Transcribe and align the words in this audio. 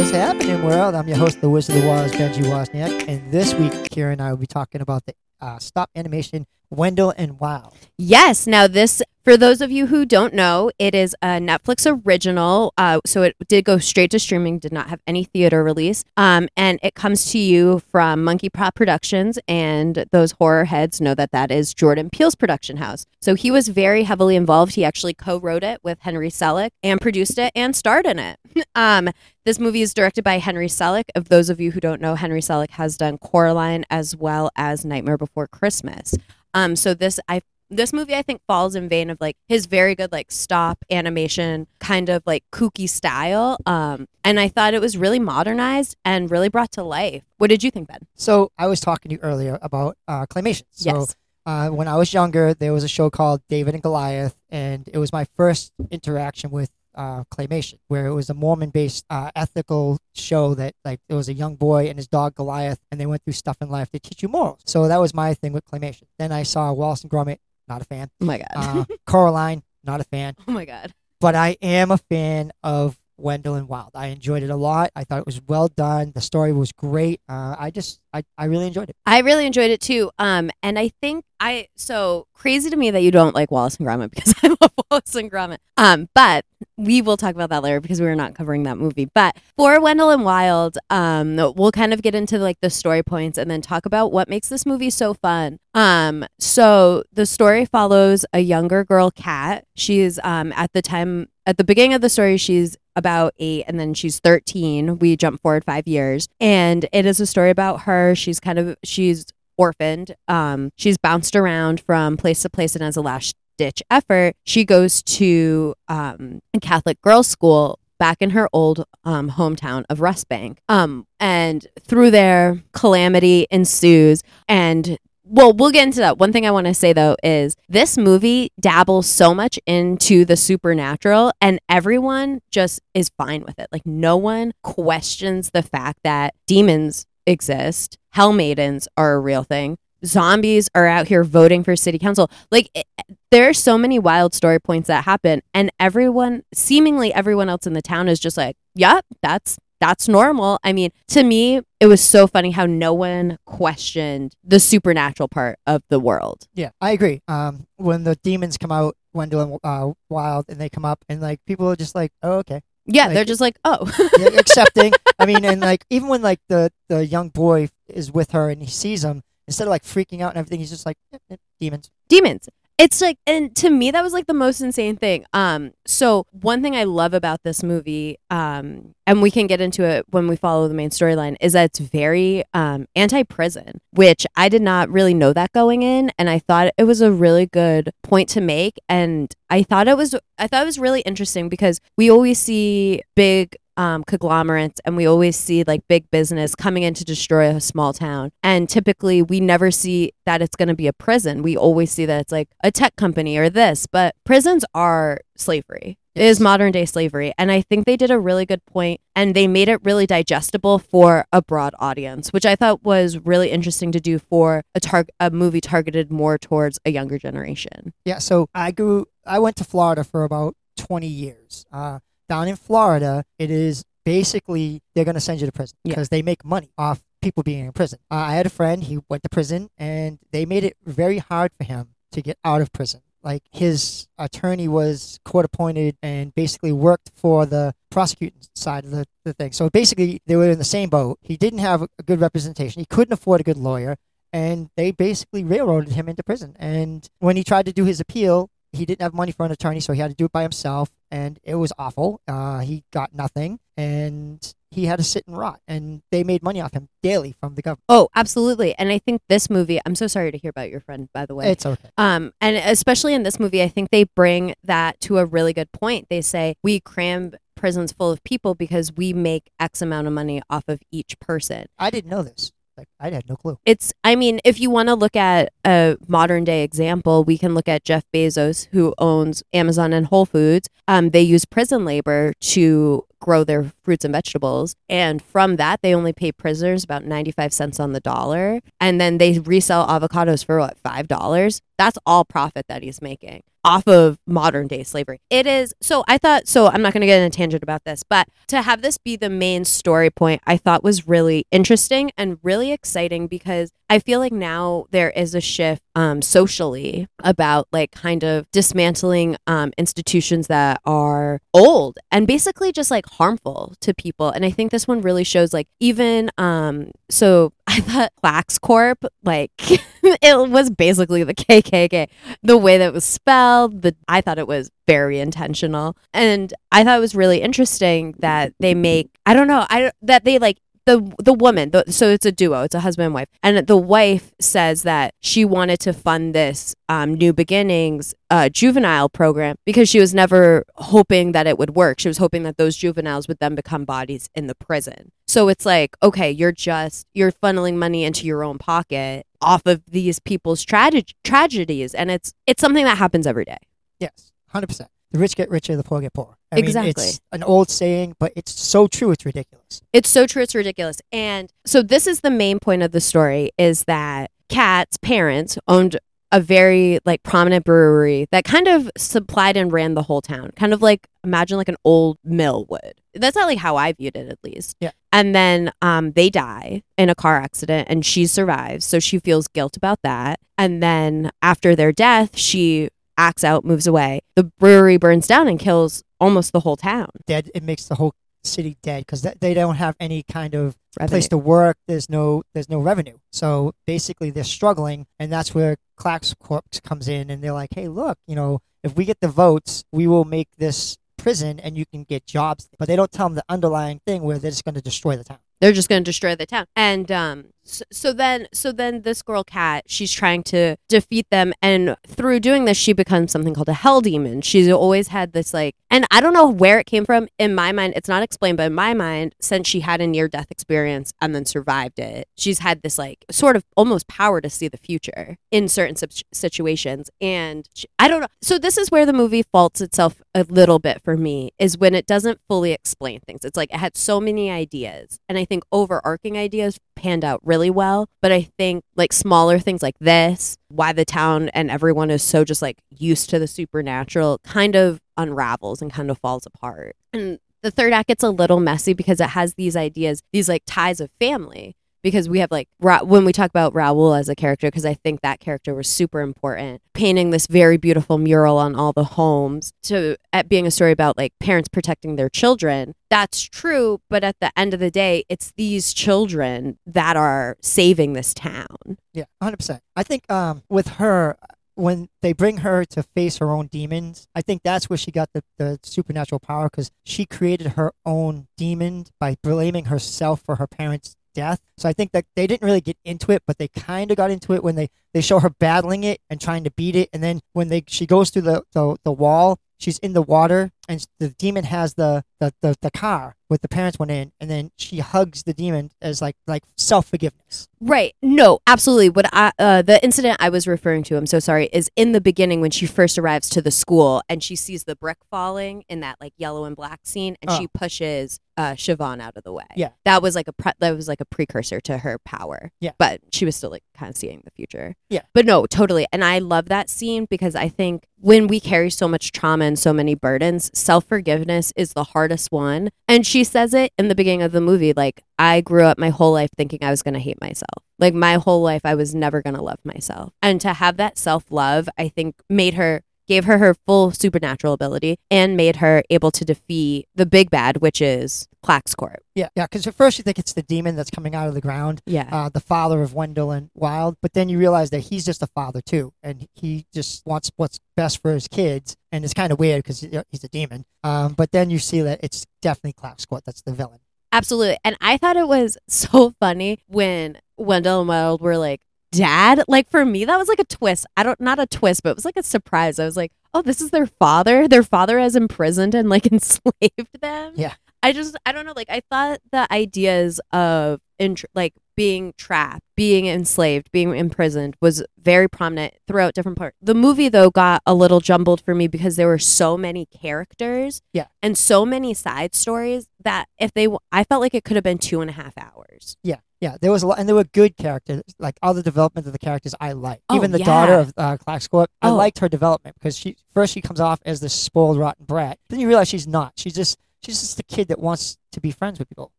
What's 0.00 0.12
happening, 0.12 0.62
world? 0.64 0.94
I'm 0.94 1.06
your 1.06 1.18
host, 1.18 1.42
the 1.42 1.50
Wizard 1.50 1.76
of 1.76 1.82
the 1.82 2.16
Benji 2.16 2.42
Wozniak, 2.44 3.06
and 3.06 3.30
this 3.30 3.52
week, 3.52 3.70
Kyra 3.70 4.12
and 4.12 4.22
I 4.22 4.30
will 4.30 4.38
be 4.38 4.46
talking 4.46 4.80
about 4.80 5.04
the 5.04 5.12
uh, 5.42 5.58
stop 5.58 5.90
animation 5.94 6.46
Wendell 6.70 7.12
and 7.16 7.38
Wild. 7.40 7.74
Yes. 7.98 8.46
Now, 8.46 8.66
this, 8.66 9.02
for 9.24 9.36
those 9.36 9.60
of 9.60 9.70
you 9.70 9.86
who 9.86 10.06
don't 10.06 10.32
know, 10.32 10.70
it 10.78 10.94
is 10.94 11.14
a 11.20 11.38
Netflix 11.38 11.86
original. 12.06 12.72
Uh, 12.78 13.00
so 13.04 13.22
it 13.22 13.36
did 13.48 13.64
go 13.64 13.76
straight 13.76 14.10
to 14.12 14.18
streaming, 14.18 14.58
did 14.58 14.72
not 14.72 14.88
have 14.88 15.00
any 15.06 15.24
theater 15.24 15.62
release. 15.62 16.02
Um, 16.16 16.48
and 16.56 16.78
it 16.82 16.94
comes 16.94 17.30
to 17.32 17.38
you 17.38 17.80
from 17.90 18.24
Monkeypaw 18.24 18.74
Productions. 18.74 19.38
And 19.46 20.06
those 20.12 20.32
horror 20.32 20.64
heads 20.64 21.00
know 21.00 21.14
that 21.14 21.32
that 21.32 21.50
is 21.50 21.74
Jordan 21.74 22.08
Peele's 22.08 22.34
production 22.34 22.78
house. 22.78 23.04
So 23.20 23.34
he 23.34 23.50
was 23.50 23.68
very 23.68 24.04
heavily 24.04 24.36
involved. 24.36 24.74
He 24.76 24.84
actually 24.84 25.14
co 25.14 25.38
wrote 25.38 25.62
it 25.62 25.80
with 25.82 25.98
Henry 26.00 26.30
Selick 26.30 26.70
and 26.82 27.00
produced 27.00 27.38
it 27.38 27.52
and 27.54 27.76
starred 27.76 28.06
in 28.06 28.18
it. 28.18 28.38
um, 28.74 29.10
this 29.44 29.58
movie 29.58 29.82
is 29.82 29.92
directed 29.92 30.22
by 30.22 30.38
Henry 30.38 30.68
Selick. 30.68 31.04
Of 31.14 31.28
those 31.28 31.50
of 31.50 31.60
you 31.60 31.72
who 31.72 31.80
don't 31.80 32.00
know, 32.00 32.14
Henry 32.14 32.40
Selick 32.40 32.70
has 32.70 32.96
done 32.96 33.18
Coraline 33.18 33.84
as 33.90 34.16
well 34.16 34.50
as 34.56 34.84
Nightmare 34.84 35.18
Before 35.18 35.46
Christmas. 35.46 36.14
Um, 36.54 36.76
so 36.76 36.94
this 36.94 37.20
I 37.28 37.42
this 37.72 37.92
movie 37.92 38.14
I 38.16 38.22
think 38.22 38.40
falls 38.48 38.74
in 38.74 38.88
vein 38.88 39.10
of 39.10 39.18
like 39.20 39.36
his 39.48 39.66
very 39.66 39.94
good 39.94 40.10
like 40.10 40.32
stop 40.32 40.84
animation 40.90 41.68
kind 41.78 42.08
of 42.08 42.22
like 42.26 42.42
kooky 42.52 42.88
style. 42.88 43.58
Um, 43.64 44.08
and 44.24 44.40
I 44.40 44.48
thought 44.48 44.74
it 44.74 44.80
was 44.80 44.96
really 44.96 45.20
modernized 45.20 45.96
and 46.04 46.30
really 46.30 46.48
brought 46.48 46.72
to 46.72 46.82
life. 46.82 47.22
What 47.38 47.48
did 47.48 47.62
you 47.62 47.70
think, 47.70 47.86
Ben? 47.88 48.00
So 48.16 48.50
I 48.58 48.66
was 48.66 48.80
talking 48.80 49.10
to 49.10 49.14
you 49.14 49.20
earlier 49.22 49.58
about 49.62 49.96
uh, 50.08 50.26
claymation. 50.26 50.64
So 50.72 50.90
Yes. 50.98 51.16
uh, 51.46 51.68
when 51.68 51.86
I 51.86 51.96
was 51.96 52.12
younger, 52.12 52.54
there 52.54 52.72
was 52.72 52.82
a 52.82 52.88
show 52.88 53.08
called 53.08 53.40
Davey 53.48 53.70
and 53.70 53.82
Goliath, 53.82 54.34
and 54.50 54.88
it 54.92 54.98
was 54.98 55.12
my 55.12 55.24
first 55.36 55.72
interaction 55.92 56.50
with 56.50 56.70
uh, 56.94 57.24
claymation, 57.32 57.78
where 57.88 58.06
it 58.06 58.14
was 58.14 58.30
a 58.30 58.34
Mormon-based 58.34 59.04
uh, 59.10 59.30
ethical 59.34 59.98
show 60.14 60.54
that 60.54 60.74
like 60.84 61.00
it 61.08 61.14
was 61.14 61.28
a 61.28 61.32
young 61.34 61.56
boy 61.56 61.88
and 61.88 61.98
his 61.98 62.08
dog 62.08 62.34
Goliath, 62.34 62.80
and 62.90 63.00
they 63.00 63.06
went 63.06 63.22
through 63.24 63.32
stuff 63.32 63.56
in 63.60 63.70
life 63.70 63.90
to 63.90 63.98
teach 63.98 64.22
you 64.22 64.28
morals. 64.28 64.60
So 64.66 64.88
that 64.88 64.98
was 65.00 65.14
my 65.14 65.34
thing 65.34 65.52
with 65.52 65.64
claymation. 65.64 66.04
Then 66.18 66.32
I 66.32 66.42
saw 66.42 66.72
Wallace 66.72 67.02
and 67.02 67.10
Gromit, 67.10 67.38
not 67.68 67.82
a 67.82 67.84
fan. 67.84 68.10
Oh 68.20 68.24
my 68.26 68.38
god. 68.38 68.48
Uh, 68.54 68.84
Coraline, 69.06 69.62
not 69.84 70.00
a 70.00 70.04
fan. 70.04 70.34
oh 70.48 70.52
my 70.52 70.64
god. 70.64 70.92
but 71.20 71.34
I 71.34 71.56
am 71.62 71.90
a 71.90 71.98
fan 71.98 72.52
of 72.62 72.98
Wendell 73.20 73.54
and 73.54 73.68
Wild. 73.68 73.90
I 73.94 74.06
enjoyed 74.06 74.42
it 74.42 74.50
a 74.50 74.56
lot. 74.56 74.90
I 74.96 75.04
thought 75.04 75.18
it 75.20 75.26
was 75.26 75.40
well 75.46 75.68
done. 75.68 76.12
The 76.14 76.20
story 76.20 76.52
was 76.52 76.72
great. 76.72 77.20
Uh, 77.28 77.56
I 77.58 77.70
just, 77.70 78.00
I, 78.12 78.24
I 78.36 78.46
really 78.46 78.66
enjoyed 78.66 78.88
it. 78.90 78.96
I 79.06 79.20
really 79.20 79.46
enjoyed 79.46 79.70
it 79.70 79.80
too. 79.80 80.10
Um, 80.18 80.50
and 80.62 80.78
I 80.78 80.88
think 81.00 81.24
I 81.38 81.68
so 81.74 82.26
crazy 82.34 82.68
to 82.70 82.76
me 82.76 82.90
that 82.90 83.02
you 83.02 83.10
don't 83.10 83.34
like 83.34 83.50
Wallace 83.50 83.76
and 83.76 83.86
Gromit 83.86 84.10
because 84.14 84.34
I 84.42 84.48
love 84.48 84.72
Wallace 84.90 85.14
and 85.14 85.30
Gromit. 85.30 85.58
Um, 85.76 86.08
but 86.14 86.44
we 86.76 87.00
will 87.00 87.16
talk 87.16 87.34
about 87.34 87.48
that 87.50 87.62
later 87.62 87.80
because 87.80 88.00
we 88.00 88.06
were 88.06 88.14
not 88.14 88.34
covering 88.34 88.64
that 88.64 88.76
movie. 88.76 89.08
But 89.14 89.36
for 89.56 89.80
Wendell 89.80 90.10
and 90.10 90.24
Wild, 90.24 90.76
um, 90.90 91.36
we'll 91.36 91.72
kind 91.72 91.94
of 91.94 92.02
get 92.02 92.14
into 92.14 92.38
like 92.38 92.58
the 92.60 92.70
story 92.70 93.02
points 93.02 93.38
and 93.38 93.50
then 93.50 93.62
talk 93.62 93.86
about 93.86 94.12
what 94.12 94.28
makes 94.28 94.48
this 94.48 94.66
movie 94.66 94.90
so 94.90 95.14
fun. 95.14 95.58
Um, 95.74 96.26
so 96.38 97.04
the 97.12 97.24
story 97.26 97.64
follows 97.64 98.24
a 98.32 98.40
younger 98.40 98.84
girl, 98.84 99.10
Kat. 99.10 99.64
She's 99.74 100.18
um 100.22 100.52
at 100.52 100.72
the 100.72 100.82
time 100.82 101.28
at 101.50 101.58
the 101.58 101.64
beginning 101.64 101.94
of 101.94 102.00
the 102.00 102.08
story, 102.08 102.36
she's 102.36 102.76
about 102.94 103.34
eight 103.38 103.64
and 103.66 103.78
then 103.78 103.92
she's 103.92 104.20
13. 104.20 105.00
We 105.00 105.16
jump 105.16 105.42
forward 105.42 105.64
five 105.64 105.88
years. 105.88 106.28
And 106.38 106.88
it 106.92 107.06
is 107.06 107.18
a 107.18 107.26
story 107.26 107.50
about 107.50 107.82
her. 107.82 108.14
She's 108.14 108.38
kind 108.38 108.56
of, 108.56 108.76
she's 108.84 109.26
orphaned. 109.58 110.14
Um, 110.28 110.70
she's 110.76 110.96
bounced 110.96 111.34
around 111.34 111.80
from 111.80 112.16
place 112.16 112.42
to 112.42 112.48
place 112.48 112.76
and 112.76 112.84
as 112.84 112.96
a 112.96 113.00
last 113.00 113.34
ditch 113.58 113.82
effort, 113.90 114.36
she 114.44 114.64
goes 114.64 115.02
to 115.02 115.74
um, 115.88 116.40
a 116.54 116.60
Catholic 116.60 117.00
girls' 117.02 117.26
school 117.26 117.80
back 117.98 118.22
in 118.22 118.30
her 118.30 118.48
old 118.52 118.84
um, 119.04 119.32
hometown 119.32 119.84
of 119.90 119.98
Rustbank. 119.98 120.58
Um, 120.68 121.04
and 121.18 121.66
through 121.80 122.12
there, 122.12 122.62
calamity 122.72 123.48
ensues. 123.50 124.22
And 124.48 124.98
well, 125.30 125.52
we'll 125.52 125.70
get 125.70 125.84
into 125.84 126.00
that. 126.00 126.18
One 126.18 126.32
thing 126.32 126.44
I 126.44 126.50
want 126.50 126.66
to 126.66 126.74
say 126.74 126.92
though 126.92 127.16
is 127.22 127.54
this 127.68 127.96
movie 127.96 128.50
dabbles 128.58 129.06
so 129.06 129.32
much 129.32 129.58
into 129.64 130.24
the 130.24 130.36
supernatural, 130.36 131.32
and 131.40 131.60
everyone 131.68 132.40
just 132.50 132.80
is 132.94 133.10
fine 133.16 133.42
with 133.42 133.58
it. 133.58 133.68
Like, 133.70 133.86
no 133.86 134.16
one 134.16 134.52
questions 134.62 135.50
the 135.50 135.62
fact 135.62 136.00
that 136.02 136.34
demons 136.46 137.06
exist, 137.26 137.96
hell 138.10 138.32
maidens 138.32 138.88
are 138.96 139.14
a 139.14 139.20
real 139.20 139.44
thing, 139.44 139.78
zombies 140.04 140.68
are 140.74 140.86
out 140.86 141.06
here 141.06 141.22
voting 141.22 141.62
for 141.62 141.76
city 141.76 141.98
council. 141.98 142.28
Like, 142.50 142.68
it, 142.74 142.86
there 143.30 143.48
are 143.48 143.54
so 143.54 143.78
many 143.78 144.00
wild 144.00 144.34
story 144.34 144.58
points 144.58 144.88
that 144.88 145.04
happen, 145.04 145.42
and 145.54 145.70
everyone, 145.78 146.42
seemingly 146.52 147.14
everyone 147.14 147.48
else 147.48 147.68
in 147.68 147.74
the 147.74 147.82
town, 147.82 148.08
is 148.08 148.18
just 148.18 148.36
like, 148.36 148.56
"Yep, 148.74 149.06
that's 149.22 149.58
that's 149.80 150.08
normal." 150.08 150.58
I 150.62 150.72
mean, 150.72 150.90
to 151.08 151.22
me, 151.22 151.60
it 151.80 151.86
was 151.86 152.00
so 152.00 152.26
funny 152.26 152.50
how 152.52 152.66
no 152.66 152.92
one 152.94 153.38
questioned 153.46 154.34
the 154.44 154.60
supernatural 154.60 155.28
part 155.28 155.58
of 155.66 155.82
the 155.88 155.98
world. 155.98 156.46
Yeah, 156.54 156.70
I 156.80 156.90
agree. 156.92 157.20
Um, 157.28 157.66
when 157.76 158.04
the 158.04 158.16
demons 158.16 158.56
come 158.58 158.70
out, 158.72 158.96
Wendell 159.12 159.40
and 159.40 159.58
uh, 159.64 159.92
Wild, 160.08 160.46
and 160.48 160.58
they 160.58 160.68
come 160.68 160.84
up, 160.84 161.04
and 161.08 161.20
like 161.20 161.40
people 161.46 161.68
are 161.68 161.76
just 161.76 161.94
like, 161.94 162.12
oh, 162.22 162.38
okay, 162.38 162.60
Yeah, 162.86 163.06
Like- 163.06 163.14
they're 163.14 163.24
just 163.24 163.40
like, 163.40 163.58
"Oh, 163.64 163.90
accepting. 164.38 164.92
I 165.18 165.26
mean, 165.26 165.44
and 165.44 165.60
like 165.60 165.84
even 165.90 166.08
when 166.08 166.22
like 166.22 166.40
the 166.48 166.70
the 166.88 167.04
young 167.06 167.28
boy 167.28 167.68
is 167.88 168.10
with 168.12 168.30
her 168.32 168.50
and 168.50 168.62
he 168.62 168.68
sees 168.70 169.02
them, 169.02 169.22
instead 169.46 169.64
of 169.66 169.70
like 169.70 169.82
freaking 169.84 170.20
out 170.20 170.30
and 170.30 170.38
everything, 170.38 170.60
he's 170.60 170.70
just 170.70 170.86
like 170.86 170.96
"Yep, 171.12 171.22
yep, 171.30 171.40
demons. 171.60 171.90
demons." 172.08 172.48
It's 172.80 173.02
like, 173.02 173.18
and 173.26 173.54
to 173.56 173.68
me, 173.68 173.90
that 173.90 174.02
was 174.02 174.14
like 174.14 174.26
the 174.26 174.32
most 174.32 174.62
insane 174.62 174.96
thing. 174.96 175.26
Um, 175.34 175.72
so 175.86 176.24
one 176.30 176.62
thing 176.62 176.74
I 176.74 176.84
love 176.84 177.12
about 177.12 177.42
this 177.42 177.62
movie, 177.62 178.16
um, 178.30 178.94
and 179.06 179.20
we 179.20 179.30
can 179.30 179.46
get 179.46 179.60
into 179.60 179.84
it 179.84 180.06
when 180.08 180.26
we 180.28 180.34
follow 180.34 180.66
the 180.66 180.72
main 180.72 180.88
storyline, 180.88 181.36
is 181.42 181.52
that 181.52 181.64
it's 181.64 181.78
very 181.78 182.42
um 182.54 182.86
anti-prison, 182.96 183.82
which 183.92 184.26
I 184.34 184.48
did 184.48 184.62
not 184.62 184.88
really 184.88 185.12
know 185.12 185.34
that 185.34 185.52
going 185.52 185.82
in, 185.82 186.10
and 186.18 186.30
I 186.30 186.38
thought 186.38 186.72
it 186.78 186.84
was 186.84 187.02
a 187.02 187.12
really 187.12 187.44
good 187.44 187.92
point 188.02 188.30
to 188.30 188.40
make, 188.40 188.78
and 188.88 189.30
I 189.50 189.62
thought 189.62 189.86
it 189.86 189.98
was, 189.98 190.14
I 190.38 190.46
thought 190.46 190.62
it 190.62 190.66
was 190.66 190.78
really 190.78 191.02
interesting 191.02 191.50
because 191.50 191.82
we 191.98 192.10
always 192.10 192.38
see 192.38 193.02
big 193.14 193.56
um, 193.76 194.04
conglomerates 194.04 194.80
and 194.84 194.96
we 194.96 195.06
always 195.06 195.36
see 195.36 195.64
like 195.66 195.80
big 195.88 196.10
business 196.10 196.54
coming 196.54 196.82
in 196.82 196.94
to 196.94 197.04
destroy 197.04 197.48
a 197.48 197.60
small 197.60 197.92
town. 197.92 198.30
And 198.42 198.68
typically 198.68 199.22
we 199.22 199.40
never 199.40 199.70
see 199.70 200.12
that 200.26 200.42
it's 200.42 200.56
going 200.56 200.68
to 200.68 200.74
be 200.74 200.86
a 200.86 200.92
prison. 200.92 201.42
We 201.42 201.56
always 201.56 201.90
see 201.90 202.06
that 202.06 202.20
it's 202.20 202.32
like 202.32 202.48
a 202.62 202.70
tech 202.70 202.96
company 202.96 203.36
or 203.36 203.48
this, 203.50 203.86
but 203.86 204.14
prisons 204.24 204.64
are 204.74 205.20
slavery. 205.36 205.96
It 206.16 206.22
is 206.24 206.38
Yes. 206.38 206.40
modern 206.40 206.72
day 206.72 206.84
slavery. 206.86 207.32
And 207.38 207.52
I 207.52 207.62
think 207.62 207.86
they 207.86 207.96
did 207.96 208.10
a 208.10 208.18
really 208.18 208.44
good 208.44 208.66
point 208.66 209.00
and 209.14 209.34
they 209.34 209.46
made 209.46 209.68
it 209.68 209.80
really 209.84 210.06
digestible 210.06 210.80
for 210.80 211.24
a 211.32 211.40
broad 211.40 211.72
audience, 211.78 212.32
which 212.32 212.44
I 212.44 212.56
thought 212.56 212.82
was 212.82 213.16
really 213.18 213.50
interesting 213.50 213.92
to 213.92 214.00
do 214.00 214.18
for 214.18 214.64
a 214.74 214.80
tar- 214.80 215.06
a 215.20 215.30
movie 215.30 215.60
targeted 215.60 216.10
more 216.10 216.36
towards 216.36 216.80
a 216.84 216.90
younger 216.90 217.16
generation. 217.18 217.92
Yeah. 218.04 218.18
So 218.18 218.48
I 218.54 218.72
grew. 218.72 219.06
I 219.24 219.38
went 219.38 219.54
to 219.56 219.64
Florida 219.64 220.02
for 220.02 220.24
about 220.24 220.56
twenty 220.76 221.06
years. 221.06 221.64
Uh, 221.72 222.00
down 222.30 222.46
in 222.48 222.56
Florida, 222.56 223.24
it 223.38 223.50
is 223.50 223.84
basically 224.04 224.80
they're 224.94 225.04
gonna 225.04 225.20
send 225.20 225.40
you 225.40 225.46
to 225.46 225.52
prison 225.52 225.76
Yeah. 225.84 225.90
because 225.90 226.08
they 226.08 226.22
make 226.22 226.44
money 226.44 226.70
off 226.78 227.02
people 227.20 227.42
being 227.42 227.66
in 227.66 227.72
prison. 227.72 227.98
Uh, 228.10 228.14
I 228.14 228.34
had 228.34 228.46
a 228.46 228.50
friend. 228.50 228.82
He 228.84 228.98
went 229.10 229.22
to 229.24 229.28
prison, 229.28 229.68
and 229.76 230.18
they 230.30 230.46
made 230.46 230.64
it 230.64 230.76
very 230.86 231.18
hard 231.18 231.50
for 231.58 231.64
him 231.64 231.88
to 232.12 232.22
get 232.22 232.38
out 232.44 232.62
of 232.62 232.72
prison. 232.72 233.00
Like 233.22 233.42
his 233.50 234.06
attorney 234.16 234.68
was 234.68 235.18
court 235.26 235.44
appointed 235.44 235.96
and 236.02 236.34
basically 236.34 236.72
worked 236.72 237.10
for 237.14 237.44
the 237.44 237.74
prosecuting 237.90 238.40
side 238.54 238.84
of 238.84 238.92
the, 238.92 239.04
the 239.24 239.34
thing. 239.34 239.52
So 239.52 239.68
basically, 239.68 240.22
they 240.26 240.36
were 240.36 240.48
in 240.48 240.58
the 240.58 240.64
same 240.64 240.88
boat. 240.88 241.18
He 241.20 241.36
didn't 241.36 241.58
have 241.58 241.82
a 241.82 241.88
good 242.06 242.20
representation. 242.20 242.80
He 242.80 242.86
couldn't 242.86 243.12
afford 243.12 243.40
a 243.42 243.44
good 243.44 243.58
lawyer, 243.58 243.96
and 244.32 244.70
they 244.76 244.90
basically 244.92 245.44
railroaded 245.44 245.92
him 245.92 246.08
into 246.08 246.22
prison. 246.22 246.56
And 246.58 247.06
when 247.18 247.36
he 247.36 247.44
tried 247.44 247.66
to 247.66 247.72
do 247.72 247.84
his 247.84 248.00
appeal, 248.00 248.48
he 248.72 248.86
didn't 248.86 249.02
have 249.02 249.14
money 249.14 249.32
for 249.32 249.44
an 249.44 249.52
attorney, 249.52 249.80
so 249.80 249.92
he 249.92 250.00
had 250.00 250.10
to 250.10 250.16
do 250.16 250.26
it 250.26 250.32
by 250.32 250.42
himself, 250.42 250.90
and 251.10 251.38
it 251.42 251.56
was 251.56 251.72
awful. 251.78 252.20
Uh, 252.28 252.60
he 252.60 252.84
got 252.92 253.14
nothing, 253.14 253.58
and 253.76 254.54
he 254.70 254.86
had 254.86 254.96
to 254.96 255.04
sit 255.04 255.26
and 255.26 255.36
rot. 255.36 255.60
And 255.66 256.02
they 256.10 256.22
made 256.22 256.42
money 256.42 256.60
off 256.60 256.72
him 256.72 256.88
daily 257.02 257.34
from 257.40 257.54
the 257.54 257.62
government. 257.62 257.84
Oh, 257.88 258.08
absolutely. 258.14 258.74
And 258.78 258.90
I 258.90 258.98
think 258.98 259.22
this 259.28 259.50
movie, 259.50 259.80
I'm 259.84 259.94
so 259.94 260.06
sorry 260.06 260.30
to 260.30 260.38
hear 260.38 260.50
about 260.50 260.70
your 260.70 260.80
friend, 260.80 261.08
by 261.12 261.26
the 261.26 261.34
way. 261.34 261.50
It's 261.50 261.66
okay. 261.66 261.90
Um, 261.98 262.32
and 262.40 262.56
especially 262.56 263.14
in 263.14 263.24
this 263.24 263.40
movie, 263.40 263.62
I 263.62 263.68
think 263.68 263.90
they 263.90 264.04
bring 264.04 264.54
that 264.62 265.00
to 265.00 265.18
a 265.18 265.24
really 265.24 265.52
good 265.52 265.72
point. 265.72 266.06
They 266.08 266.20
say 266.20 266.54
we 266.62 266.80
cram 266.80 267.32
prisons 267.56 267.92
full 267.92 268.10
of 268.10 268.22
people 268.24 268.54
because 268.54 268.92
we 268.92 269.12
make 269.12 269.50
X 269.58 269.82
amount 269.82 270.06
of 270.06 270.12
money 270.12 270.40
off 270.48 270.64
of 270.68 270.80
each 270.90 271.18
person. 271.18 271.66
I 271.78 271.90
didn't 271.90 272.10
know 272.10 272.22
this. 272.22 272.52
Like 272.80 272.88
I 272.98 273.14
had 273.14 273.28
no 273.28 273.36
clue. 273.36 273.58
It's, 273.66 273.92
I 274.04 274.16
mean, 274.16 274.40
if 274.42 274.58
you 274.58 274.70
want 274.70 274.88
to 274.88 274.94
look 274.94 275.14
at 275.14 275.52
a 275.66 275.98
modern 276.08 276.44
day 276.44 276.64
example, 276.64 277.24
we 277.24 277.36
can 277.36 277.54
look 277.54 277.68
at 277.68 277.84
Jeff 277.84 278.04
Bezos, 278.10 278.68
who 278.72 278.94
owns 278.96 279.42
Amazon 279.52 279.92
and 279.92 280.06
Whole 280.06 280.24
Foods. 280.24 280.66
Um, 280.88 281.10
they 281.10 281.20
use 281.20 281.44
prison 281.44 281.84
labor 281.84 282.32
to 282.40 283.04
grow 283.20 283.44
their 283.44 283.64
fruits 283.90 284.04
and 284.04 284.12
vegetables. 284.12 284.76
And 284.88 285.20
from 285.20 285.56
that, 285.56 285.82
they 285.82 285.92
only 285.96 286.12
pay 286.12 286.30
prisoners 286.30 286.84
about 286.84 287.04
95 287.04 287.52
cents 287.52 287.80
on 287.80 287.92
the 287.92 287.98
dollar. 287.98 288.60
And 288.78 289.00
then 289.00 289.18
they 289.18 289.40
resell 289.40 289.84
avocados 289.84 290.44
for 290.44 290.60
what, 290.60 290.80
$5? 290.80 291.60
That's 291.76 291.98
all 292.06 292.24
profit 292.24 292.66
that 292.68 292.84
he's 292.84 293.02
making. 293.02 293.42
off 293.62 293.86
of 293.86 294.18
modern 294.26 294.66
day 294.66 294.82
slavery. 294.82 295.20
It 295.28 295.46
is 295.46 295.74
so 295.82 296.02
I 296.08 296.16
thought 296.16 296.48
so 296.48 296.68
I'm 296.68 296.80
not 296.80 296.94
going 296.94 297.02
to 297.02 297.06
get 297.06 297.20
in 297.20 297.26
a 297.26 297.30
tangent 297.30 297.62
about 297.62 297.84
this, 297.84 298.02
but 298.02 298.26
to 298.48 298.62
have 298.62 298.80
this 298.80 298.96
be 298.96 299.16
the 299.16 299.28
main 299.28 299.66
story 299.66 300.10
point 300.10 300.40
I 300.46 300.56
thought 300.56 300.82
was 300.82 301.06
really 301.06 301.44
interesting 301.50 302.10
and 302.16 302.38
really 302.42 302.72
exciting 302.72 303.26
because 303.26 303.70
I 303.90 303.98
feel 303.98 304.18
like 304.20 304.32
now 304.32 304.86
there 304.92 305.10
is 305.10 305.34
a 305.34 305.40
shift 305.40 305.82
um, 305.94 306.22
socially 306.22 307.08
about 307.22 307.68
like 307.70 307.90
kind 307.90 308.24
of 308.24 308.50
dismantling 308.50 309.36
um, 309.46 309.72
institutions 309.76 310.46
that 310.46 310.80
are 310.86 311.40
old 311.52 311.98
and 312.10 312.26
basically 312.26 312.72
just 312.72 312.90
like 312.90 313.04
harmful 313.06 313.74
to 313.80 313.94
people. 313.94 314.30
And 314.30 314.44
I 314.44 314.50
think 314.50 314.70
this 314.70 314.86
one 314.86 315.00
really 315.00 315.24
shows 315.24 315.52
like 315.52 315.68
even 315.80 316.30
um, 316.38 316.90
so 317.08 317.52
I 317.66 317.80
thought 317.80 318.12
Klax 318.22 318.60
Corp 318.60 319.04
like 319.22 319.52
it 320.02 320.50
was 320.50 320.70
basically 320.70 321.24
the 321.24 321.34
KKK. 321.34 322.08
The 322.42 322.56
way 322.56 322.78
that 322.78 322.88
it 322.88 322.92
was 322.92 323.04
spelled, 323.04 323.82
the 323.82 323.94
I 324.08 324.20
thought 324.20 324.38
it 324.38 324.48
was 324.48 324.70
very 324.86 325.20
intentional, 325.20 325.96
and 326.12 326.52
I 326.72 326.84
thought 326.84 326.98
it 326.98 327.00
was 327.00 327.14
really 327.14 327.42
interesting 327.42 328.14
that 328.18 328.54
they 328.58 328.74
make 328.74 329.10
I 329.26 329.34
don't 329.34 329.48
know 329.48 329.66
I 329.68 329.92
that 330.02 330.24
they 330.24 330.38
like 330.38 330.58
the 330.90 331.14
the 331.22 331.32
woman 331.32 331.70
the, 331.70 331.84
so 331.88 332.08
it's 332.08 332.26
a 332.26 332.32
duo 332.32 332.62
it's 332.62 332.74
a 332.74 332.80
husband 332.80 333.06
and 333.06 333.14
wife. 333.14 333.28
And 333.42 333.66
the 333.66 333.76
wife 333.76 334.32
says 334.40 334.82
that 334.82 335.14
she 335.20 335.44
wanted 335.44 335.80
to 335.80 335.92
fund 335.92 336.34
this 336.34 336.74
um, 336.88 337.14
new 337.14 337.32
beginnings 337.32 338.14
uh, 338.30 338.48
juvenile 338.48 339.08
program 339.08 339.56
because 339.64 339.88
she 339.88 340.00
was 340.00 340.12
never 340.14 340.64
hoping 340.76 341.32
that 341.32 341.46
it 341.46 341.58
would 341.58 341.70
work. 341.76 342.00
She 342.00 342.08
was 342.08 342.18
hoping 342.18 342.42
that 342.42 342.56
those 342.56 342.76
juveniles 342.76 343.28
would 343.28 343.38
then 343.38 343.54
become 343.54 343.84
bodies 343.84 344.28
in 344.34 344.46
the 344.46 344.54
prison. 344.54 345.12
So 345.26 345.48
it's 345.48 345.64
like 345.64 345.96
okay 346.02 346.30
you're 346.30 346.52
just 346.52 347.06
you're 347.14 347.32
funneling 347.32 347.76
money 347.76 348.04
into 348.04 348.26
your 348.26 348.42
own 348.42 348.58
pocket 348.58 349.26
off 349.40 349.62
of 349.66 349.82
these 349.86 350.18
people's 350.18 350.64
trage- 350.64 351.14
tragedies. 351.24 351.94
And 351.94 352.10
it's 352.10 352.34
it's 352.46 352.60
something 352.60 352.84
that 352.84 352.98
happens 352.98 353.26
every 353.26 353.44
day. 353.44 353.58
Yes, 353.98 354.32
hundred 354.48 354.68
percent. 354.68 354.90
The 355.12 355.18
rich 355.18 355.34
get 355.34 355.50
richer, 355.50 355.76
the 355.76 355.82
poor 355.82 356.00
get 356.00 356.14
poorer. 356.14 356.36
I 356.52 356.58
Exactly. 356.58 356.88
Mean, 356.88 356.90
it's 356.90 357.20
an 357.32 357.42
old 357.42 357.68
saying, 357.70 358.14
but 358.18 358.32
it's 358.36 358.58
so 358.58 358.86
true. 358.86 359.10
It's 359.10 359.24
ridiculous. 359.24 359.82
It's 359.92 360.08
so 360.08 360.26
true. 360.26 360.42
It's 360.42 360.54
ridiculous. 360.54 361.00
And 361.10 361.50
so 361.64 361.82
this 361.82 362.06
is 362.06 362.20
the 362.20 362.30
main 362.30 362.60
point 362.60 362.82
of 362.82 362.92
the 362.92 363.00
story 363.00 363.50
is 363.58 363.84
that 363.84 364.30
Kat's 364.48 364.96
parents 364.98 365.58
owned 365.66 365.98
a 366.32 366.40
very 366.40 367.00
like 367.04 367.22
prominent 367.24 367.64
brewery 367.64 368.26
that 368.30 368.44
kind 368.44 368.68
of 368.68 368.88
supplied 368.96 369.56
and 369.56 369.72
ran 369.72 369.94
the 369.94 370.02
whole 370.02 370.20
town. 370.20 370.50
Kind 370.54 370.72
of 370.72 370.80
like 370.80 371.08
imagine 371.24 371.56
like 371.56 371.68
an 371.68 371.76
old 371.84 372.18
mill 372.24 372.66
would. 372.68 372.94
That's 373.14 373.34
not 373.34 373.46
like 373.46 373.58
how 373.58 373.76
I 373.76 373.92
viewed 373.92 374.16
it 374.16 374.28
at 374.28 374.38
least. 374.44 374.76
Yeah. 374.80 374.92
And 375.12 375.34
then 375.34 375.72
um, 375.82 376.12
they 376.12 376.30
die 376.30 376.82
in 376.96 377.08
a 377.08 377.16
car 377.16 377.36
accident 377.36 377.88
and 377.90 378.06
she 378.06 378.26
survives. 378.26 378.84
So 378.84 379.00
she 379.00 379.18
feels 379.18 379.48
guilt 379.48 379.76
about 379.76 379.98
that. 380.02 380.38
And 380.56 380.80
then 380.80 381.30
after 381.42 381.74
their 381.74 381.90
death, 381.90 382.38
she 382.38 382.90
acts 383.18 383.44
out, 383.44 383.64
moves 383.64 383.86
away. 383.86 384.20
The 384.34 384.44
brewery 384.44 384.96
burns 384.96 385.26
down 385.26 385.48
and 385.48 385.58
kills 385.58 386.02
almost 386.20 386.52
the 386.52 386.60
whole 386.60 386.76
town. 386.76 387.08
Dead. 387.26 387.50
It 387.54 387.62
makes 387.62 387.86
the 387.86 387.96
whole 387.96 388.14
city 388.42 388.76
dead 388.82 389.00
because 389.04 389.20
they 389.40 389.52
don't 389.52 389.74
have 389.76 389.94
any 390.00 390.22
kind 390.22 390.54
of 390.54 390.76
Revenue. 390.98 391.10
place 391.12 391.28
to 391.28 391.38
work. 391.38 391.76
There's 391.86 392.08
no 392.08 392.42
there's 392.54 392.68
no 392.68 392.78
revenue. 392.78 393.18
So 393.30 393.72
basically, 393.86 394.30
they're 394.30 394.44
struggling, 394.44 395.06
and 395.18 395.30
that's 395.30 395.54
where 395.54 395.76
Klax 395.98 396.34
Corp 396.38 396.64
comes 396.82 397.06
in, 397.08 397.30
and 397.30 397.42
they're 397.44 397.52
like, 397.52 397.70
"Hey, 397.74 397.88
look, 397.88 398.18
you 398.26 398.34
know, 398.34 398.60
if 398.82 398.96
we 398.96 399.04
get 399.04 399.20
the 399.20 399.28
votes, 399.28 399.84
we 399.92 400.06
will 400.06 400.24
make 400.24 400.48
this 400.56 400.96
prison, 401.18 401.60
and 401.60 401.76
you 401.76 401.84
can 401.84 402.04
get 402.04 402.26
jobs." 402.26 402.68
But 402.78 402.88
they 402.88 402.96
don't 402.96 403.12
tell 403.12 403.28
them 403.28 403.34
the 403.36 403.44
underlying 403.48 404.00
thing 404.06 404.22
where 404.22 404.38
they're 404.38 404.50
just 404.50 404.64
going 404.64 404.74
to 404.74 404.80
destroy 404.80 405.16
the 405.16 405.24
town. 405.24 405.38
they're 405.60 405.72
just 405.72 405.90
going 405.90 406.02
to 406.02 406.08
destroy 406.08 406.34
the 406.34 406.46
town 406.46 406.64
and 406.74 407.12
um 407.12 407.44
so, 407.90 408.12
then 408.12 408.46
so 408.52 408.72
then 408.72 409.02
this 409.02 409.22
girl 409.22 409.44
Kat 409.44 409.84
she's 409.86 410.12
trying 410.12 410.42
to 410.44 410.76
defeat 410.88 411.26
them 411.30 411.52
and 411.62 411.96
through 412.06 412.40
doing 412.40 412.64
this 412.64 412.76
she 412.76 412.92
becomes 412.92 413.32
something 413.32 413.54
called 413.54 413.68
a 413.68 413.74
hell 413.74 414.00
demon. 414.00 414.42
She's 414.42 414.68
always 414.68 415.08
had 415.08 415.32
this 415.32 415.54
like 415.54 415.74
and 415.90 416.06
i 416.10 416.20
don't 416.20 416.32
know 416.32 416.48
where 416.48 416.78
it 416.78 416.86
came 416.86 417.04
from. 417.04 417.28
In 417.38 417.54
my 417.54 417.72
mind 417.72 417.94
it's 417.96 418.08
not 418.08 418.22
explained 418.22 418.56
but 418.56 418.66
in 418.66 418.74
my 418.74 418.94
mind 418.94 419.34
since 419.40 419.68
she 419.68 419.80
had 419.80 420.00
a 420.00 420.06
near 420.06 420.28
death 420.28 420.50
experience 420.50 421.12
and 421.20 421.34
then 421.34 421.44
survived 421.44 421.98
it 421.98 422.28
she's 422.36 422.60
had 422.60 422.82
this 422.82 422.98
like 422.98 423.24
sort 423.30 423.56
of 423.56 423.64
almost 423.76 424.08
power 424.08 424.40
to 424.40 424.50
see 424.50 424.68
the 424.68 424.76
future 424.76 425.36
in 425.50 425.68
certain 425.68 425.96
situ- 425.96 426.24
situations. 426.32 427.10
And 427.20 427.68
she, 427.74 427.86
i 427.98 428.08
don't 428.08 428.20
know. 428.20 428.28
So 428.42 428.58
this 428.58 428.76
is 428.78 428.90
where 428.90 429.06
the 429.06 429.12
movie 429.12 429.42
faults 429.42 429.80
itself 429.80 430.22
a 430.34 430.44
little 430.48 430.78
bit 430.78 431.02
for 431.02 431.16
me 431.16 431.52
is 431.58 431.78
when 431.78 431.94
it 431.94 432.06
doesn't 432.06 432.40
fully 432.48 432.72
explain 432.72 433.20
things. 433.20 433.44
It's 433.44 433.56
like 433.56 433.72
it 433.72 433.78
had 433.78 433.96
so 433.96 434.20
many 434.20 434.50
ideas 434.50 435.20
and 435.28 435.38
i 435.38 435.44
think 435.44 435.64
overarching 435.72 436.36
ideas 436.36 436.78
panned 437.00 437.24
out 437.24 437.40
really 437.42 437.70
well 437.70 438.06
but 438.20 438.30
i 438.30 438.42
think 438.58 438.84
like 438.94 439.12
smaller 439.12 439.58
things 439.58 439.82
like 439.82 439.98
this 440.00 440.56
why 440.68 440.92
the 440.92 441.04
town 441.04 441.48
and 441.50 441.70
everyone 441.70 442.10
is 442.10 442.22
so 442.22 442.44
just 442.44 442.62
like 442.62 442.78
used 442.90 443.30
to 443.30 443.38
the 443.38 443.46
supernatural 443.46 444.38
kind 444.44 444.76
of 444.76 445.00
unravels 445.20 445.82
and 445.82 445.92
kind 445.92 446.10
of 446.10 446.18
falls 446.18 446.46
apart. 446.46 446.96
And 447.12 447.38
the 447.62 447.70
third 447.70 447.92
act 447.92 448.08
gets 448.08 448.22
a 448.22 448.30
little 448.30 448.60
messy 448.60 448.94
because 448.94 449.20
it 449.20 449.30
has 449.30 449.54
these 449.54 449.76
ideas 449.76 450.22
these 450.32 450.48
like 450.48 450.62
ties 450.66 451.00
of 451.00 451.10
family 451.20 451.76
because 452.02 452.28
we 452.28 452.38
have 452.40 452.50
like 452.50 452.68
Ra- 452.80 453.02
when 453.02 453.24
we 453.24 453.32
talk 453.32 453.50
about 453.50 453.74
Raul 453.74 454.18
as 454.18 454.28
a 454.28 454.34
character 454.34 454.68
because 454.68 454.84
I 454.84 454.94
think 454.94 455.20
that 455.20 455.40
character 455.40 455.74
was 455.74 455.88
super 455.88 456.20
important 456.20 456.82
painting 456.94 457.30
this 457.30 457.46
very 457.46 457.76
beautiful 457.76 458.18
mural 458.18 458.58
on 458.58 458.74
all 458.74 458.92
the 458.92 459.04
homes 459.04 459.72
to 459.84 460.16
at 460.32 460.48
being 460.48 460.66
a 460.66 460.70
story 460.70 460.92
about 460.92 461.16
like 461.16 461.32
parents 461.38 461.68
protecting 461.68 462.16
their 462.16 462.28
children 462.28 462.94
that's 463.08 463.42
true 463.42 464.00
but 464.08 464.24
at 464.24 464.36
the 464.40 464.50
end 464.58 464.74
of 464.74 464.80
the 464.80 464.90
day 464.90 465.24
it's 465.28 465.52
these 465.56 465.92
children 465.92 466.78
that 466.86 467.16
are 467.16 467.56
saving 467.60 468.12
this 468.12 468.34
town 468.34 468.98
Yeah, 469.12 469.24
hundred 469.42 469.58
percent. 469.58 469.82
I 469.96 470.02
think 470.02 470.30
um 470.30 470.62
with 470.68 470.88
her 470.88 471.36
when 471.74 472.08
they 472.20 472.34
bring 472.34 472.58
her 472.58 472.84
to 472.84 473.02
face 473.02 473.38
her 473.38 473.50
own 473.52 473.66
demons, 473.66 474.28
I 474.34 474.42
think 474.42 474.62
that's 474.62 474.90
where 474.90 474.98
she 474.98 475.10
got 475.10 475.30
the, 475.32 475.42
the 475.56 475.78
supernatural 475.82 476.38
power 476.38 476.68
because 476.68 476.90
she 477.04 477.24
created 477.24 477.68
her 477.68 477.92
own 478.04 478.48
demon 478.58 479.06
by 479.18 479.36
blaming 479.42 479.86
herself 479.86 480.42
for 480.44 480.56
her 480.56 480.66
parents' 480.66 481.16
death. 481.34 481.60
So 481.76 481.88
I 481.88 481.92
think 481.92 482.12
that 482.12 482.26
they 482.34 482.46
didn't 482.46 482.66
really 482.66 482.80
get 482.80 482.96
into 483.04 483.32
it, 483.32 483.42
but 483.46 483.58
they 483.58 483.68
kind 483.68 484.10
of 484.10 484.16
got 484.16 484.30
into 484.30 484.52
it 484.52 484.62
when 484.62 484.74
they 484.76 484.90
they 485.14 485.20
show 485.20 485.40
her 485.40 485.50
battling 485.50 486.04
it 486.04 486.20
and 486.30 486.40
trying 486.40 486.64
to 486.64 486.70
beat 486.70 486.96
it, 486.96 487.08
and 487.12 487.22
then 487.22 487.40
when 487.52 487.68
they 487.68 487.84
she 487.86 488.06
goes 488.06 488.30
through 488.30 488.42
the 488.42 488.62
the, 488.72 488.96
the 489.04 489.12
wall. 489.12 489.58
She's 489.78 489.98
in 490.00 490.12
the 490.12 490.20
water, 490.20 490.72
and 490.90 491.02
the 491.20 491.30
demon 491.30 491.64
has 491.64 491.94
the, 491.94 492.22
the, 492.38 492.52
the, 492.60 492.76
the 492.82 492.90
car 492.90 493.34
with 493.48 493.62
the 493.62 493.68
parents 493.68 493.98
went 493.98 494.10
in, 494.10 494.30
and 494.38 494.50
then 494.50 494.72
she 494.76 494.98
hugs 494.98 495.44
the 495.44 495.54
demon 495.54 495.90
as 496.02 496.20
like 496.20 496.36
like 496.46 496.64
self 496.76 497.06
forgiveness. 497.08 497.66
Right. 497.80 498.14
No, 498.20 498.58
absolutely. 498.66 499.08
What 499.08 499.30
I, 499.32 499.52
uh, 499.58 499.80
the 499.80 499.98
incident 500.04 500.36
I 500.38 500.50
was 500.50 500.66
referring 500.66 501.02
to, 501.04 501.16
I'm 501.16 501.24
so 501.24 501.38
sorry, 501.38 501.70
is 501.72 501.90
in 501.96 502.12
the 502.12 502.20
beginning 502.20 502.60
when 502.60 502.70
she 502.70 502.84
first 502.84 503.16
arrives 503.16 503.48
to 503.48 503.62
the 503.62 503.70
school 503.70 504.20
and 504.28 504.42
she 504.42 504.54
sees 504.54 504.84
the 504.84 504.96
brick 504.96 505.16
falling 505.30 505.84
in 505.88 506.00
that 506.00 506.18
like 506.20 506.34
yellow 506.36 506.66
and 506.66 506.76
black 506.76 507.00
scene, 507.04 507.38
and 507.40 507.50
Oh. 507.50 507.58
she 507.58 507.66
pushes 507.66 508.38
uh, 508.58 508.72
Siobhan 508.72 509.22
out 509.22 509.38
of 509.38 509.44
the 509.44 509.52
way. 509.54 509.64
Yeah. 509.76 509.92
that 510.04 510.20
was 510.20 510.34
like 510.34 510.46
a 510.46 510.52
pre- 510.52 510.72
that 510.80 510.94
was 510.94 511.08
like 511.08 511.22
a 511.22 511.24
precursor 511.24 511.80
to 511.80 511.96
her 511.96 512.18
power. 512.18 512.70
Yeah. 512.82 512.92
but 512.98 513.22
she 513.32 513.46
was 513.46 513.56
still 513.56 513.70
like 513.70 513.84
kind 513.96 514.10
of 514.10 514.16
seeing 514.18 514.42
the 514.44 514.50
future. 514.50 514.94
Yeah. 515.10 515.22
but 515.34 515.44
no, 515.44 515.66
totally. 515.66 516.06
And 516.12 516.24
I 516.24 516.38
love 516.38 516.66
that 516.68 516.88
scene 516.88 517.26
because 517.28 517.56
I 517.56 517.68
think 517.68 518.04
when 518.20 518.46
we 518.46 518.60
carry 518.60 518.90
so 518.90 519.08
much 519.08 519.32
trauma 519.32 519.64
and 519.64 519.76
so 519.78 519.92
many 519.92 520.14
burdens, 520.14 520.70
self 520.72 521.04
forgiveness 521.04 521.72
is 521.76 521.92
the 521.94 522.04
hardest 522.04 522.52
one. 522.52 522.90
And 523.08 523.26
she 523.26 523.42
says 523.42 523.74
it 523.74 523.92
in 523.98 524.06
the 524.06 524.14
beginning 524.14 524.42
of 524.42 524.52
the 524.52 524.60
movie, 524.60 524.92
like 524.92 525.24
I 525.38 525.62
grew 525.62 525.82
up 525.84 525.98
my 525.98 526.10
whole 526.10 526.32
life 526.32 526.50
thinking 526.56 526.78
I 526.82 526.90
was 526.90 527.02
going 527.02 527.14
to 527.14 527.20
hate 527.20 527.40
myself. 527.40 527.84
Like 527.98 528.14
my 528.14 528.34
whole 528.34 528.62
life, 528.62 528.82
I 528.84 528.94
was 528.94 529.14
never 529.14 529.42
going 529.42 529.56
to 529.56 529.62
love 529.62 529.80
myself. 529.84 530.32
And 530.42 530.60
to 530.60 530.72
have 530.74 530.96
that 530.98 531.18
self 531.18 531.50
love, 531.50 531.88
I 531.98 532.08
think 532.08 532.36
made 532.48 532.74
her, 532.74 533.02
gave 533.30 533.44
her 533.44 533.58
her 533.58 533.74
full 533.86 534.10
supernatural 534.10 534.72
ability 534.72 535.16
and 535.30 535.56
made 535.56 535.76
her 535.76 536.02
able 536.10 536.30
to 536.32 536.44
defeat 536.44 537.06
the 537.14 537.24
big 537.24 537.48
bad, 537.48 537.76
which 537.78 538.02
is 538.02 538.48
Klax 538.64 538.96
Corp. 538.96 539.22
Yeah, 539.36 539.48
yeah. 539.54 539.66
Because 539.66 539.86
at 539.86 539.94
first 539.94 540.18
you 540.18 540.24
think 540.24 540.38
it's 540.38 540.52
the 540.52 540.62
demon 540.64 540.96
that's 540.96 541.10
coming 541.10 541.34
out 541.34 541.46
of 541.46 541.54
the 541.54 541.60
ground, 541.60 542.02
Yeah. 542.06 542.28
uh, 542.32 542.48
the 542.48 542.58
father 542.60 543.02
of 543.02 543.14
Wendell 543.14 543.52
and 543.52 543.70
Wild, 543.74 544.16
but 544.20 544.32
then 544.32 544.48
you 544.48 544.58
realize 544.58 544.90
that 544.90 544.98
he's 545.00 545.24
just 545.24 545.42
a 545.42 545.46
father 545.46 545.80
too, 545.80 546.12
and 546.24 546.48
he 546.54 546.86
just 546.92 547.24
wants 547.24 547.52
what's 547.56 547.78
best 547.96 548.20
for 548.20 548.32
his 548.32 548.48
kids, 548.48 548.96
and 549.12 549.24
it's 549.24 549.32
kind 549.32 549.52
of 549.52 549.58
weird 549.60 549.84
because 549.84 550.00
he's 550.00 550.44
a 550.44 550.48
demon. 550.48 550.84
Um, 551.04 551.34
but 551.34 551.52
then 551.52 551.70
you 551.70 551.78
see 551.78 552.00
that 552.02 552.18
it's 552.24 552.44
definitely 552.60 552.94
Squad 553.18 553.42
that's 553.46 553.62
the 553.62 553.72
villain. 553.72 554.00
Absolutely. 554.32 554.78
And 554.84 554.96
I 555.00 555.16
thought 555.16 555.36
it 555.36 555.48
was 555.48 555.78
so 555.88 556.34
funny 556.40 556.80
when 556.88 557.38
Wendell 557.56 558.00
and 558.00 558.08
Wild 558.08 558.40
were 558.40 558.58
like, 558.58 558.80
Dad? 559.12 559.64
Like 559.68 559.90
for 559.90 560.04
me, 560.04 560.24
that 560.24 560.36
was 560.38 560.48
like 560.48 560.58
a 560.60 560.64
twist. 560.64 561.06
I 561.16 561.22
don't, 561.22 561.40
not 561.40 561.58
a 561.58 561.66
twist, 561.66 562.02
but 562.02 562.10
it 562.10 562.16
was 562.16 562.24
like 562.24 562.36
a 562.36 562.42
surprise. 562.42 562.98
I 562.98 563.04
was 563.04 563.16
like, 563.16 563.32
oh, 563.54 563.62
this 563.62 563.80
is 563.80 563.90
their 563.90 564.06
father? 564.06 564.68
Their 564.68 564.82
father 564.82 565.18
has 565.18 565.34
imprisoned 565.36 565.94
and 565.94 566.08
like 566.08 566.26
enslaved 566.32 567.20
them? 567.20 567.54
Yeah. 567.56 567.74
I 568.02 568.12
just, 568.12 568.36
I 568.46 568.52
don't 568.52 568.64
know. 568.64 568.72
Like 568.74 568.88
I 568.90 569.02
thought 569.10 569.40
the 569.52 569.70
ideas 569.72 570.40
of, 570.52 571.00
int- 571.18 571.44
like, 571.54 571.74
being 571.96 572.32
trapped, 572.38 572.80
being 572.96 573.26
enslaved, 573.26 573.92
being 573.92 574.16
imprisoned 574.16 574.74
was 574.80 575.04
very 575.20 575.46
prominent 575.50 575.92
throughout 576.08 576.32
different 576.32 576.56
parts. 576.56 576.74
The 576.80 576.94
movie 576.94 577.28
though 577.28 577.50
got 577.50 577.82
a 577.84 577.92
little 577.92 578.20
jumbled 578.20 578.62
for 578.62 578.74
me 578.74 578.88
because 578.88 579.16
there 579.16 579.26
were 579.26 579.38
so 579.38 579.76
many 579.76 580.06
characters 580.06 581.02
Yeah. 581.12 581.26
and 581.42 581.58
so 581.58 581.84
many 581.84 582.14
side 582.14 582.54
stories 582.54 583.06
that 583.22 583.48
if 583.58 583.74
they, 583.74 583.84
w- 583.84 583.98
I 584.10 584.24
felt 584.24 584.40
like 584.40 584.54
it 584.54 584.64
could 584.64 584.76
have 584.76 584.84
been 584.84 584.96
two 584.96 585.20
and 585.20 585.28
a 585.28 585.34
half 585.34 585.52
hours. 585.58 586.16
Yeah. 586.22 586.36
Yeah, 586.60 586.76
there 586.80 586.90
was 586.92 587.02
a 587.02 587.06
lot, 587.06 587.18
and 587.18 587.26
there 587.26 587.34
were 587.34 587.44
good 587.44 587.76
characters. 587.78 588.22
Like 588.38 588.58
all 588.62 588.74
the 588.74 588.82
development 588.82 589.26
of 589.26 589.32
the 589.32 589.38
characters, 589.38 589.74
I 589.80 589.92
liked. 589.92 590.24
Oh, 590.28 590.36
Even 590.36 590.50
the 590.50 590.58
yeah. 590.58 590.64
daughter 590.66 590.92
of 590.94 591.14
uh, 591.16 591.38
KlaxCorp, 591.38 591.86
I 592.02 592.10
Oh. 592.10 592.14
liked 592.16 592.38
her 592.40 592.48
development 592.50 592.96
because 592.98 593.16
she 593.16 593.36
first 593.54 593.72
she 593.72 593.80
comes 593.80 593.98
off 594.00 594.20
as 594.26 594.40
this 594.40 594.52
spoiled, 594.52 594.98
rotten 594.98 595.24
brat. 595.24 595.58
Then 595.70 595.80
you 595.80 595.88
realize 595.88 596.08
she's 596.08 596.26
not. 596.28 596.52
She's 596.56 596.74
just 596.74 596.98
she's 597.22 597.40
just 597.40 597.58
a 597.58 597.62
kid 597.62 597.88
that 597.88 597.98
wants 597.98 598.36
to 598.52 598.60
be 598.60 598.70
friends 598.72 598.98
with 598.98 599.08
people 599.08 599.32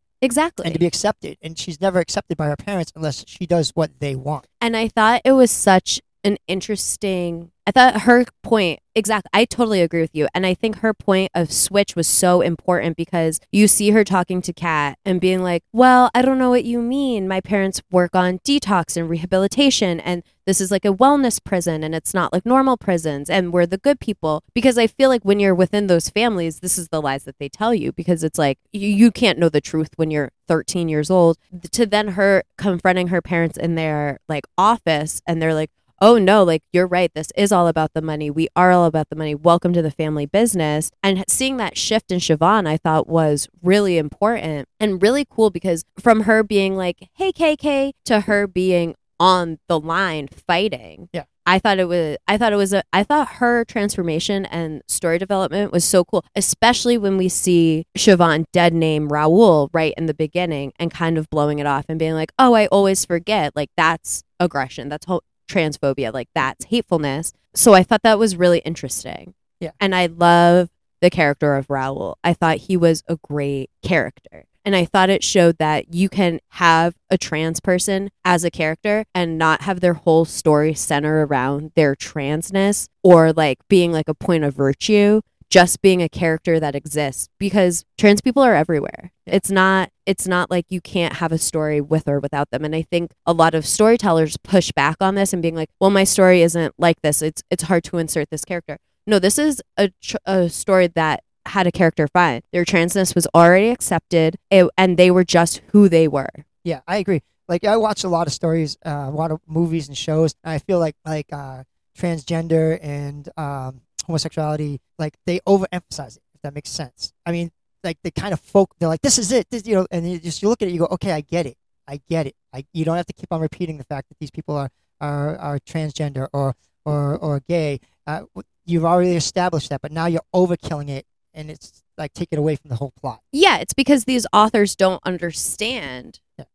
Exactly. 0.22 0.66
and 0.66 0.74
to 0.74 0.80
be 0.80 0.86
accepted. 0.88 1.38
And 1.44 1.58
she's 1.60 1.80
never 1.80 2.00
accepted 2.00 2.38
by 2.38 2.48
her 2.48 2.56
parents 2.56 2.92
unless 2.96 3.24
she 3.28 3.46
does 3.46 3.70
what 3.75 4.00
they 4.00 4.16
want. 4.16 4.48
And 4.60 4.75
I 4.75 4.88
thought 4.88 5.22
it 5.24 5.34
was 5.34 5.51
such 5.51 6.01
an 6.24 6.38
interesting. 6.48 7.51
I 7.72 7.92
thought 7.92 8.01
her 8.01 8.25
point, 8.44 8.82
exactly. 8.96 9.30
I 9.34 9.46
totally 9.46 9.82
agree 9.82 10.01
with 10.01 10.13
you. 10.13 10.28
And 10.34 10.46
I 10.46 10.54
think 10.54 10.80
her 10.80 10.94
point 10.94 11.32
of 11.34 11.54
switch 11.54 11.96
was 11.96 12.06
so 12.06 12.42
important 12.42 12.98
because 12.98 13.40
you 13.50 13.70
see 13.70 13.92
her 13.92 14.04
talking 14.04 14.42
to 14.42 14.51
Kat 14.51 14.98
and 15.06 15.22
being 15.22 15.42
like, 15.42 15.63
Well, 15.72 16.12
I 16.13 16.22
don't 16.22 16.38
know 16.38 16.50
what 16.50 16.66
you 16.66 16.82
mean. 16.82 17.30
My 17.30 17.40
parents 17.40 17.82
work 17.90 18.13
on 18.13 18.40
detox 18.40 18.98
and 18.98 19.10
rehabilitation, 19.10 20.01
and 20.01 20.22
this 20.46 20.60
is 20.60 20.70
like 20.70 20.84
a 20.84 20.94
wellness 20.94 21.42
prison, 21.42 21.82
and 21.82 21.96
it's 21.96 22.13
not 22.13 22.34
like 22.34 22.46
normal 22.46 22.75
prisons, 22.75 23.30
and 23.30 23.54
we're 23.54 23.66
the 23.66 23.78
good 23.78 24.01
people. 24.01 24.44
Because 24.54 24.78
I 24.78 24.88
feel 24.88 25.08
like 25.08 25.24
when 25.24 25.40
you're 25.40 25.56
within 25.56 25.88
those 25.88 26.10
families, 26.10 26.60
this 26.60 26.78
is 26.78 26.90
the 26.90 27.01
lies 27.01 27.24
that 27.24 27.40
they 27.40 27.48
tell 27.48 27.74
you 27.74 27.94
because 27.94 28.22
it's 28.22 28.38
like 28.40 28.60
you, 28.74 28.90
you 28.90 29.12
can't 29.12 29.40
know 29.40 29.50
the 29.50 29.62
truth 29.62 29.92
when 29.96 30.12
you're 30.12 30.32
13 30.50 30.90
years 30.90 31.10
old. 31.10 31.38
To 31.72 31.86
then 31.86 32.10
her 32.10 32.44
confronting 32.58 33.08
her 33.08 33.22
parents 33.22 33.58
in 33.58 33.75
their 33.75 34.20
like 34.28 34.46
office, 34.58 35.22
and 35.25 35.42
they're 35.42 35.54
like, 35.54 35.72
oh 36.01 36.17
no, 36.17 36.43
like 36.43 36.63
you're 36.74 36.88
right. 36.88 37.13
This 37.13 37.31
is 37.38 37.51
all 37.51 37.67
about 37.67 37.93
the 37.93 38.01
money. 38.01 38.29
We 38.31 38.48
are 38.55 38.72
all 38.72 38.86
about 38.86 39.10
the 39.10 39.15
money. 39.15 39.36
Welcome 39.36 39.72
to 39.74 39.81
the 39.81 39.91
family 39.91 40.25
business. 40.25 40.89
And 41.03 41.24
seeing 41.29 41.58
that 41.58 41.77
shift 41.77 42.12
in 42.12 42.20
Siobhan, 42.20 42.67
I 42.67 42.77
thought 42.77 43.08
was 43.08 43.48
really 43.62 43.98
important 43.98 44.67
and 44.79 45.01
really 45.01 45.25
cool 45.29 45.51
because 45.51 45.86
from 46.00 46.22
her 46.22 46.43
being 46.43 46.75
like, 46.75 47.10
hey, 47.13 47.31
KK, 47.31 47.91
to 48.05 48.22
her 48.22 48.48
being 48.48 48.96
on 49.20 49.60
the 49.67 49.79
line 49.79 50.27
fighting. 50.27 51.08
Yeah. 51.13 51.25
I 51.46 51.58
thought 51.58 51.79
it 51.79 51.88
was 51.88 52.17
I 52.27 52.38
thought 52.38 52.53
it 52.53 52.58
was 52.58 52.72
a 52.72 52.84
I 52.93 53.03
thought 53.03 53.27
her 53.34 53.65
transformation 53.65 54.46
and 54.46 54.84
story 54.88 55.17
development 55.17 55.72
was 55.72 55.84
so 55.84 56.03
cool, 56.03 56.24
especially 56.36 56.98
when 56.98 57.17
we 57.17 57.29
see 57.29 57.86
Siobhan 57.98 58.46
dead 58.51 58.74
name 58.74 59.10
Raul 59.10 59.70
right 59.74 59.93
in 59.98 60.05
the 60.05 60.13
beginning 60.13 60.72
and 60.79 60.91
kind 60.91 61.17
of 61.17 61.29
blowing 61.29 61.58
it 61.60 61.65
off 61.65 61.86
and 61.89 61.98
being 61.98 62.13
like, 62.13 62.31
"Oh, 62.38 62.53
I 62.53 62.67
always 62.67 63.05
forget." 63.05 63.55
Like 63.55 63.70
that's 63.75 64.24
aggression. 64.39 64.88
That's 64.88 65.08
whole 65.08 65.24
transphobia. 65.51 66.13
Like 66.13 66.29
that's 66.34 66.65
hatefulness. 66.65 67.34
So 67.53 67.74
I 67.74 67.84
thought 67.84 68.03
that 68.03 68.20
was 68.20 68.36
really 68.36 68.60
interesting. 68.60 69.34
Yeah. 69.60 69.72
And 69.79 69.93
I 69.93 70.08
love 70.08 70.70
the 71.01 71.10
character 71.10 71.55
of 71.55 71.67
Raul. 71.67 72.15
I 72.24 72.34
thought 72.34 72.58
he 72.58 72.77
was 72.77 73.03
a 73.08 73.17
great 73.17 73.70
character. 73.84 74.46
And 74.63 74.75
I 74.75 74.86
thought 74.86 75.10
it 75.10 75.24
showed 75.24 75.58
that 75.58 75.93
you 75.93 76.08
can 76.08 76.39
have 76.50 76.96
a 77.10 77.17
trans 77.17 77.60
person 77.60 78.12
as 78.24 78.43
a 78.43 78.51
character 78.51 79.05
and 79.15 79.38
not 79.38 79.62
have 79.62 79.79
their 79.79 79.96
whole 79.96 80.24
story 80.24 80.75
center 80.75 81.25
around 81.25 81.72
their 81.75 81.96
transness 81.96 82.88
or 83.03 83.34
like 83.34 83.58
being 83.67 83.91
like 83.91 84.08
a 84.08 84.13
point 84.13 84.43
of 84.43 84.53
virtue, 84.53 85.22
just 85.50 85.81
being 85.81 86.03
a 86.03 86.10
character 86.10 86.60
that 86.60 86.75
exists 86.75 87.27
because 87.39 87.86
trans 87.98 88.22
people 88.22 88.43
are 88.43 88.55
everywhere. 88.55 89.12
It's 89.25 89.50
not 89.50 89.89
it's 90.12 90.27
not 90.27 90.51
like 90.51 90.65
you 90.68 90.82
can't 90.82 91.13
have 91.13 91.32
a 91.32 91.38
story 91.38 91.80
with 91.80 92.06
or 92.06 92.20
without 92.20 92.50
them. 92.51 92.65
And 92.65 92.75
I 92.75 92.82
think 92.82 93.12
a 93.25 93.32
lot 93.32 93.56
of 93.56 93.65
storytellers 93.65 94.36
push 94.44 94.70
back 94.74 94.98
on 95.00 95.15
this 95.15 95.32
and 95.32 95.41
being 95.41 95.56
like, 95.56 95.70
"Well, 95.80 95.89
my 95.89 96.03
story 96.03 96.41
isn't 96.41 96.74
like 96.77 97.01
this. 97.01 97.22
It's 97.22 97.41
it's 97.50 97.63
hard 97.63 97.86
to 97.86 97.98
insert 97.98 98.30
this 98.30 98.44
character." 98.44 98.77
No, 99.08 99.20
this 99.20 99.39
is 99.39 99.62
a 99.77 99.89
a 100.25 100.50
story 100.50 100.88
that 100.88 101.24
had 101.46 101.65
a 101.65 101.72
character 101.72 102.10
fine. 102.10 102.41
Their 102.51 102.65
transness 102.65 103.15
was 103.15 103.25
already 103.34 103.70
accepted, 103.70 104.36
it, 104.50 104.70
and 104.77 104.98
they 104.98 105.10
were 105.10 105.24
just 105.24 105.62
who 105.72 105.88
they 105.88 106.10
were. 106.10 106.30
Yeah, 106.65 106.82
I 106.88 106.98
agree. 106.98 107.22
Like 107.48 107.63
I 107.63 107.77
watch 107.77 108.03
a 108.03 108.10
lot 108.10 108.27
of 108.27 108.34
stories, 108.34 108.77
uh, 108.86 109.08
a 109.08 109.12
lot 109.12 109.32
of 109.32 109.39
movies 109.48 109.88
and 109.88 109.98
shows. 109.98 110.36
And 110.44 110.51
I 110.51 110.60
feel 110.60 110.80
like 110.80 110.96
like 111.06 111.32
uh, 111.32 111.63
transgender 111.98 112.77
and 112.82 113.30
um, 113.38 113.82
homosexuality, 114.06 114.82
like 115.00 115.15
they 115.25 115.39
overemphasize 115.48 116.18
it. 116.18 116.24
If 116.36 116.41
that 116.44 116.53
makes 116.53 116.70
sense. 116.70 117.13
I 117.25 117.32
mean, 117.32 117.51
like 117.83 117.97
they 118.03 118.11
kind 118.11 118.33
of 118.33 118.39
folk. 118.39 118.73
They're 118.79 118.89
like, 118.89 119.01
"This 119.01 119.17
is 119.17 119.31
it," 119.31 119.50
this, 119.50 119.65
you 119.65 119.75
know, 119.75 119.88
and 119.91 120.09
you 120.09 120.19
just 120.19 120.41
you 120.41 120.50
look 120.50 120.61
at 120.61 120.67
it, 120.67 120.71
you 120.71 120.79
go, 120.79 120.88
"Okay, 120.91 121.11
I 121.11 121.21
get 121.21 121.45
it. 121.45 121.57
I 121.88 122.00
get 122.09 122.27
it. 122.27 122.35
I 122.53 122.65
you 122.73 122.85
don't 122.85 122.97
have 122.97 123.05
to 123.07 123.13
keep 123.13 123.31
on 123.31 123.41
repeating 123.41 123.77
the 123.77 123.83
fact 123.83 124.09
that 124.09 124.17
these 124.19 124.31
people 124.31 124.55
are 124.55 124.69
are, 125.00 125.35
are 125.38 125.59
transgender 125.59 126.27
or 126.33 126.55
or 126.85 127.17
or 127.17 127.41
gay. 127.47 127.79
Uh, 128.07 128.23
you've 128.65 128.85
already 128.85 129.15
established 129.15 129.69
that, 129.69 129.81
but 129.81 129.91
now 129.91 130.05
you're 130.05 130.21
overkilling 130.33 130.89
it, 130.89 131.05
and 131.33 131.50
it's 131.50 131.83
like 131.97 132.13
take 132.13 132.29
it 132.31 132.39
away 132.39 132.55
from 132.55 132.69
the 132.69 132.75
whole 132.75 132.91
plot. 133.00 133.21
Yeah, 133.31 133.57
it's 133.57 133.73
because 133.73 134.05
these 134.05 134.25
authors 134.33 134.75
don't 134.75 135.01
understand 135.05 136.19
Yeah. 136.38 136.45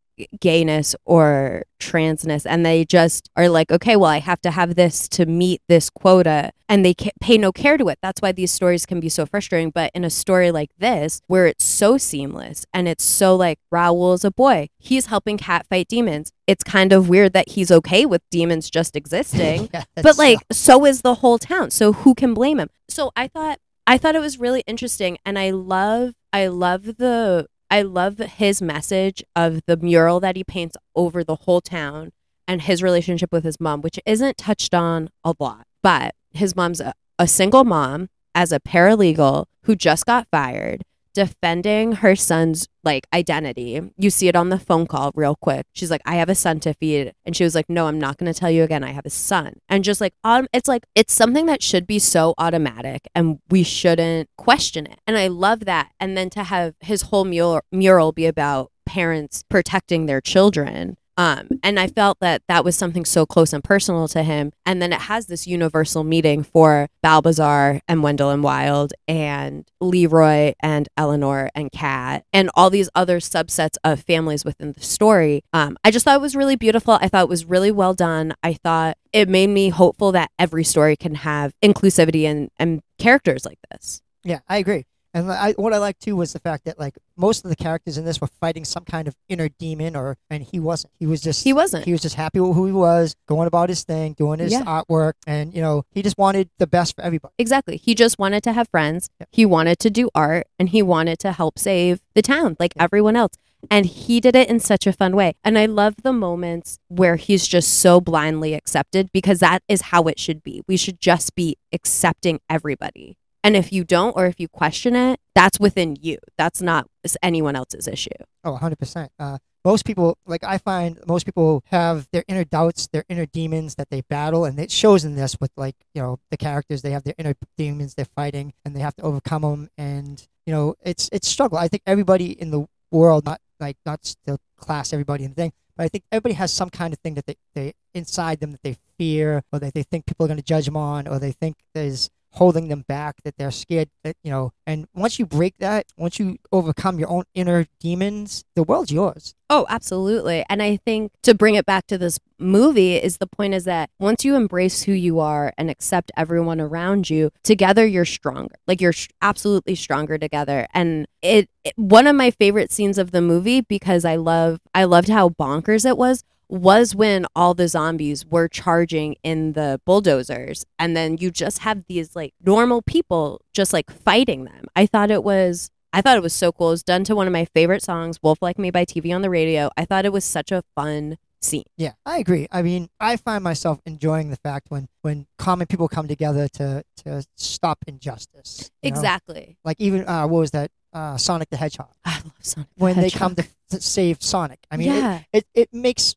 Gayness 0.41 0.95
or 1.05 1.65
transness 1.79 2.47
and 2.49 2.65
they 2.65 2.85
just 2.85 3.29
are 3.37 3.51
like 3.51 3.71
okay 3.71 3.97
well 3.97 4.11
i 4.11 4.19
have 4.19 4.41
to 4.41 4.51
have 4.51 4.75
this 4.75 5.09
to 5.09 5.27
meet 5.27 5.61
this 5.69 5.91
quota 5.91 6.53
and 6.69 6.85
they 6.85 6.95
pay 7.21 7.39
no 7.39 7.53
care 7.53 7.77
to 7.77 7.89
it. 7.89 7.99
That's 8.03 8.21
why 8.21 8.33
these 8.33 8.51
stories 8.51 8.87
can 8.87 9.01
be 9.01 9.09
so 9.09 9.27
frustrating. 9.27 9.71
But 9.71 9.91
in 9.95 10.05
a 10.05 10.11
story 10.11 10.51
like 10.51 10.71
this 10.79 11.21
where 11.27 11.47
it's 11.47 11.65
so 11.65 11.97
seamless 11.99 12.67
and 12.73 12.89
it's 12.89 13.05
so 13.05 13.37
like 13.37 13.59
Raul's 13.71 14.25
a 14.25 14.31
boy 14.31 14.69
he's 14.79 15.07
helping 15.07 15.39
Kat 15.39 15.67
fight 15.69 15.89
demons 15.89 16.33
it's 16.47 16.63
kind 16.63 16.93
of 16.93 17.09
weird 17.09 17.33
that 17.33 17.51
he's 17.51 17.73
okay 17.73 18.07
with 18.07 18.23
demons 18.31 18.71
just 18.71 18.97
existing. 18.97 19.69
Yeah, 19.77 19.85
but 19.97 20.17
like 20.17 20.39
so 20.53 20.87
is 20.87 21.03
the 21.03 21.17
whole 21.17 21.39
town. 21.39 21.71
So 21.71 21.93
who 21.93 22.15
can 22.15 22.35
blame 22.35 22.59
him? 22.61 22.71
So 22.89 23.11
i 23.17 23.27
thought 23.27 23.59
i 23.87 23.99
thought 23.99 24.15
it 24.15 24.21
was 24.21 24.39
really 24.39 24.63
interesting 24.67 25.19
and 25.25 25.39
i 25.39 25.51
love 25.51 26.15
i 26.33 26.47
love 26.47 26.85
the 26.97 27.47
i 27.71 27.83
love 27.83 28.19
his 28.19 28.63
message 28.63 29.23
of 29.35 29.61
the 29.67 29.77
mural 29.77 30.21
that 30.21 30.37
he 30.37 30.45
paints 30.45 30.77
over 30.95 31.23
the 31.23 31.37
whole 31.37 31.61
town 31.61 32.13
and 32.49 32.63
his 32.63 32.83
relationship 32.83 33.33
with 33.33 33.45
his 33.45 33.61
mom 33.61 33.81
which 33.81 33.99
isn't 34.07 34.37
touched 34.37 34.75
on 34.75 35.09
a 35.25 35.35
lot 35.39 35.67
but 35.83 36.15
his 36.33 36.55
mom's 36.55 36.81
a, 36.81 36.93
a 37.19 37.27
single 37.27 37.65
mom 37.65 38.09
as 38.35 38.53
a 38.53 38.61
paralegal 38.61 39.47
who 39.63 39.75
just 39.75 40.07
got 40.07 40.29
fired 40.31 40.83
defending 41.17 41.93
her 41.93 42.15
son's 42.15 42.69
like 42.85 43.07
identity. 43.13 43.81
You 43.97 44.11
see 44.11 44.29
it 44.29 44.37
on 44.37 44.51
the 44.51 44.59
phone 44.59 44.87
call 44.87 45.13
real 45.15 45.35
quick. 45.35 45.65
She's 45.73 45.91
like, 45.91 46.03
"I 46.05 46.17
have 46.17 46.29
a 46.29 46.35
son 46.35 46.61
to 46.61 46.75
feed," 46.75 47.15
and 47.25 47.35
she 47.35 47.43
was 47.43 47.55
like, 47.55 47.71
"No, 47.71 47.87
I'm 47.87 47.99
not 47.99 48.19
going 48.19 48.31
to 48.31 48.39
tell 48.39 48.51
you 48.51 48.63
again. 48.63 48.85
I 48.85 48.91
have 48.91 49.07
a 49.07 49.11
son." 49.11 49.55
And 49.71 49.83
just 49.83 49.99
like, 49.99 50.13
um, 50.25 50.47
it's 50.53 50.69
like 50.69 50.85
it's 50.95 51.15
something 51.15 51.47
that 51.47 51.63
should 51.63 51.87
be 51.87 51.99
so 51.99 52.35
automatic, 52.37 53.09
and 53.15 53.39
we 53.49 53.63
shouldn't 53.63 54.29
question 54.37 54.85
it. 54.87 55.01
And 55.07 55.17
I 55.17 55.29
love 55.29 55.61
that. 55.61 55.93
And 55.99 56.19
then 56.19 56.29
to 56.31 56.45
have 56.45 56.75
his 56.81 57.03
whole 57.03 57.25
mural 57.25 57.63
mural 57.73 58.13
be 58.13 58.27
about 58.27 58.71
parents 58.85 59.43
protecting 59.49 60.05
their 60.05 60.21
children. 60.21 60.99
Um, 61.17 61.49
and 61.63 61.81
I 61.81 61.89
felt 61.89 62.19
that 62.21 62.43
that 62.49 62.65
was 62.65 62.77
something 62.77 63.05
so 63.05 63.27
close 63.27 63.53
and 63.53 63.65
personal 63.65 64.09
to 64.09 64.23
him. 64.23 64.53
And 64.65 64.83
then 64.83 64.93
it 64.93 65.03
has 65.03 65.27
this 65.27 65.47
universal 65.47 66.05
meeting 66.05 66.43
for 66.43 66.89
Balbazar 67.05 67.81
and 67.89 68.03
Wendell 68.03 68.31
and 68.31 68.43
Wild 68.43 68.93
and 69.09 69.67
Leroy 69.81 70.53
and 70.61 70.89
Eleanor 70.97 71.51
and 71.55 71.73
Kat 71.73 72.25
and 72.33 72.51
all 72.55 72.71
these 72.71 72.91
other 72.95 73.19
subsets 73.19 73.77
of 73.85 74.01
families 74.01 74.45
within 74.45 74.73
the 74.73 74.83
story. 74.83 75.43
Um, 75.53 75.77
I 75.85 75.91
just 75.91 76.05
thought 76.05 76.17
it 76.17 76.23
was 76.23 76.37
really 76.37 76.57
beautiful. 76.57 76.99
I 77.01 77.09
thought 77.09 77.25
it 77.25 77.29
was 77.29 77.45
really 77.45 77.71
well 77.71 77.95
done. 77.95 78.35
I 78.43 78.55
thought 78.55 78.99
it 79.13 79.29
made 79.29 79.49
me 79.49 79.71
hopeful 79.71 80.13
that 80.13 80.31
every 80.39 80.65
story 80.65 80.97
can 80.97 81.15
have 81.17 81.55
inclusivity 81.63 82.25
and, 82.25 82.51
and 82.59 82.83
characters 82.99 83.45
like 83.45 83.59
this. 83.71 84.03
Yeah, 84.25 84.41
I 84.49 84.59
agree. 84.59 84.85
And 85.17 85.33
I, 85.33 85.53
what 85.53 85.73
I 85.73 85.79
liked 85.79 86.03
too 86.03 86.15
was 86.15 86.35
the 86.35 86.41
fact 86.41 86.67
that 86.67 86.79
like 86.79 86.95
most 87.17 87.43
of 87.45 87.49
the 87.49 87.57
characters 87.57 87.97
in 87.97 88.05
this 88.05 88.21
were 88.21 88.27
fighting 88.39 88.67
some 88.67 88.85
kind 88.85 89.09
of 89.09 89.17
inner 89.31 89.49
demon, 89.49 89.97
or 89.97 90.19
and 90.29 90.43
he 90.43 90.61
wasn't. 90.61 90.93
He 90.99 91.07
was 91.07 91.23
just 91.23 91.43
He 91.43 91.55
wasn't. 91.55 91.87
he 91.87 91.93
was 91.93 92.03
just 92.03 92.17
happy 92.17 92.39
with 92.39 92.55
who 92.55 92.67
he 92.67 92.73
was, 92.73 93.17
going 93.27 93.47
about 93.47 93.71
his 93.71 93.83
thing, 93.83 94.13
doing 94.13 94.41
his 94.41 94.53
Yeah. 94.53 94.63
artwork, 94.65 95.15
and 95.27 95.55
you 95.55 95.63
know 95.63 95.85
he 95.91 96.03
just 96.03 96.19
wanted 96.19 96.51
the 96.59 96.67
best 96.67 96.95
for 96.95 97.03
everybody. 97.03 97.33
Exactly. 97.39 97.79
He 97.79 97.95
just 97.95 98.19
wanted 98.19 98.43
to 98.43 98.53
have 98.53 98.69
friends. 98.69 99.09
He 99.33 99.47
wanted 99.47 99.79
to 99.79 99.89
do 99.91 100.11
art 100.15 100.47
and 100.59 100.69
he 100.69 100.83
wanted 100.83 101.19
to 101.21 101.33
help 101.33 101.59
save 101.59 102.01
the 102.15 102.21
town 102.23 102.57
like 102.61 102.75
everyone 102.79 103.17
else. 103.17 103.33
And 103.71 103.87
he 103.87 104.21
did 104.21 104.37
it 104.37 104.49
in 104.51 104.61
such 104.61 104.87
a 104.87 104.93
fun 104.93 105.17
way. 105.17 105.35
And 105.43 105.59
I 105.59 105.65
love 105.67 105.95
the 106.03 106.13
moments 106.13 106.79
where 106.89 107.17
he's 107.17 107.49
just 107.49 107.81
so 107.81 108.01
blindly 108.01 108.53
accepted 108.55 109.11
because 109.13 109.41
that 109.41 109.63
is 109.67 109.81
how 109.91 110.03
it 110.05 110.21
should 110.21 110.43
be. 110.45 110.63
We 110.69 110.77
should 110.77 111.01
just 111.01 111.35
be 111.35 111.57
accepting 111.73 112.39
everybody. 112.49 113.17
And 113.47 113.55
if 113.55 113.73
you 113.73 113.85
don't 113.85 114.17
or 114.17 114.26
if 114.26 114.41
you 114.41 114.49
question 114.49 114.97
it, 114.97 115.21
that's 115.33 115.61
within 115.61 115.97
you. 116.00 116.19
That's 116.37 116.61
not 116.61 116.88
anyone 117.23 117.55
else's 117.55 117.87
issue. 117.87 118.11
Oh, 118.43 118.59
100%. 118.61 119.07
Uh, 119.21 119.38
most 119.65 119.85
people, 119.85 120.19
like 120.26 120.43
I 120.43 120.59
find, 120.59 120.99
most 121.07 121.26
people 121.26 121.62
have 121.67 122.09
their 122.11 122.25
inner 122.26 122.43
doubts, 122.43 122.88
their 122.88 123.05
inner 123.09 123.25
demons 123.25 123.76
that 123.76 123.88
they 123.88 124.00
battle, 124.00 124.45
and 124.45 124.59
it 124.59 124.73
shows 124.73 125.05
in 125.05 125.15
this 125.15 125.37
with 125.41 125.53
like 125.57 125.76
you 125.95 126.03
know 126.03 126.19
the 126.33 126.37
characters. 126.37 126.83
They 126.83 126.91
have 126.91 127.05
their 127.05 127.15
inner 127.19 127.35
demons 127.57 127.95
they're 127.95 128.05
fighting, 128.05 128.53
and 128.65 128.75
they 128.75 128.81
have 128.81 128.97
to 128.97 129.03
overcome 129.03 129.43
them. 129.43 129.69
And 129.79 130.26
you 130.45 130.53
know, 130.53 130.75
it's 130.83 131.09
it's 131.12 131.29
struggle. 131.29 131.57
I 131.57 131.69
think 131.69 131.85
everybody 131.87 132.33
in 132.33 132.50
the 132.50 132.67
world, 132.91 133.26
not 133.26 133.41
like 133.61 133.76
not 133.87 134.03
to 134.26 134.38
class 134.57 134.93
everybody 134.93 135.23
in 135.23 135.31
the 135.31 135.37
thing, 135.37 135.53
but 135.76 135.85
I 135.85 135.88
think 135.88 136.03
everybody 136.11 136.35
has 136.35 136.53
some 136.53 136.71
kind 136.71 136.93
of 136.93 136.99
thing 136.99 137.15
that 137.15 137.26
they, 137.26 137.37
they 137.55 137.75
inside 137.95 138.41
them 138.41 138.50
that 138.50 138.62
they 138.65 138.76
fear, 138.99 139.45
or 139.53 139.61
that 139.61 139.75
they 139.75 139.85
think 139.85 140.07
people 140.07 140.26
are 140.26 140.29
going 140.29 140.37
to 140.37 140.45
judge 140.45 140.65
them 140.65 140.76
on, 140.76 141.07
or 141.07 141.21
they 141.21 141.33
think 141.33 141.57
there's 141.75 142.11
holding 142.37 142.69
them 142.69 142.85
back, 142.87 143.16
that 143.25 143.37
they're 143.38 143.50
scared, 143.50 143.88
that 144.05 144.16
you 144.23 144.31
know. 144.31 144.52
And 144.66 144.87
once 144.95 145.19
you 145.19 145.26
break 145.26 145.55
that, 145.59 145.87
once 145.97 146.19
you 146.19 146.37
overcome 146.52 146.99
your 146.99 147.11
own 147.11 147.25
inner 147.35 147.66
demons, 147.81 148.45
the 148.55 148.62
world's 148.62 148.93
yours. 148.93 149.35
Oh, 149.49 149.64
absolutely. 149.69 150.45
And 150.49 150.62
I 150.62 150.76
think 150.76 151.12
to 151.23 151.35
bring 151.35 151.55
it 151.55 151.64
back 151.66 151.87
to 151.87 151.99
this 151.99 152.19
movie 152.38 152.97
is 152.97 153.19
the 153.19 153.26
point 153.26 153.55
is 153.55 153.64
that 153.64 153.90
once 153.99 154.25
you 154.25 154.35
embrace 154.35 154.83
who 154.83 154.93
you 154.93 155.21
are 155.21 155.52
and 155.57 155.71
accept 155.71 156.11
everyone 156.16 156.61
around 156.61 157.09
you, 157.09 157.31
together 157.43 157.87
you're 157.87 158.05
stronger. 158.05 158.57
Like 158.66 158.81
you're 158.81 158.93
sh- 158.93 159.09
absolutely 159.23 159.75
stronger 159.75 160.19
together. 160.19 160.66
And 160.75 161.07
it, 161.23 161.49
it 161.64 161.75
one 161.76 162.07
of 162.07 162.16
my 162.16 162.31
favorite 162.31 162.73
scenes 162.73 162.99
of 162.99 163.12
the 163.12 163.23
movie 163.23 163.61
because 163.61 164.05
I 164.05 164.16
love 164.16 164.61
I 164.75 164.85
loved 164.85 165.09
how 165.09 165.31
bonkers 165.31 165.87
it 165.87 165.97
was 165.97 166.23
was 166.49 166.95
when 166.95 167.26
all 167.35 167.55
the 167.55 167.69
zombies 167.69 168.25
were 168.25 168.49
charging 168.49 169.17
in 169.23 169.53
the 169.53 169.81
bulldozers 169.85 170.65
and 170.79 170.97
then 170.97 171.17
you 171.19 171.31
just 171.31 171.61
have 171.61 171.85
these 171.88 172.15
like 172.15 172.35
normal 172.45 172.83
people 172.83 173.41
just 173.53 173.73
like 173.73 173.91
fighting 173.91 174.45
them. 174.45 174.67
I 174.76 174.87
thought 174.87 175.11
it 175.11 175.25
was 175.25 175.71
I 175.93 176.03
thought 176.03 176.17
it 176.17 176.23
was 176.23 176.35
so 176.35 176.53
cool. 176.53 176.69
It 176.69 176.73
was 176.73 176.83
done 176.83 177.05
to 177.05 177.17
one 177.17 177.26
of 177.26 177.33
my 177.33 177.47
favorite 177.47 177.83
songs, 177.83 178.19
Wolf 178.23 178.38
Like 178.43 178.59
Me 178.59 178.71
by 178.71 178.85
TV 178.85 179.15
on 179.15 179.23
the 179.23 179.31
radio. 179.31 179.71
I 179.79 179.87
thought 179.87 180.05
it 180.05 180.12
was 180.12 180.25
such 180.25 180.53
a 180.53 180.62
fun 180.75 181.17
scene. 181.41 181.65
Yeah, 181.76 181.93
I 182.05 182.19
agree. 182.19 182.47
I 182.50 182.62
mean, 182.62 182.91
I 183.00 183.17
find 183.17 183.43
myself 183.43 183.81
enjoying 183.87 184.31
the 184.31 184.37
fact 184.37 184.67
when 184.69 184.88
when 185.03 185.26
common 185.38 185.67
people 185.67 185.88
come 185.88 186.07
together 186.07 186.49
to 186.49 186.85
to 187.05 187.25
stop 187.37 187.79
injustice. 187.87 188.71
you 188.83 188.91
know? 188.91 188.95
Exactly. 188.97 189.57
Like 189.65 189.76
even 189.81 190.07
uh, 190.07 190.26
what 190.26 190.41
was 190.41 190.50
that? 190.50 190.71
Uh, 190.93 191.17
Sonic 191.17 191.50
the 191.50 191.57
Hedgehog. 191.57 191.93
I 192.05 192.17
love 192.17 192.33
Sonic. 192.41 192.69
the 192.76 192.83
When 192.83 192.97
they 192.97 193.11
come 193.11 193.35
to, 193.35 193.45
to 193.71 193.81
save 193.81 194.23
Sonic. 194.23 194.61
I 194.71 194.76
mean, 194.76 194.93
it, 194.93 194.97
yeah. 194.97 195.21
it, 195.33 195.47
it 195.55 195.69
makes 195.73 196.12
uh, 196.12 196.15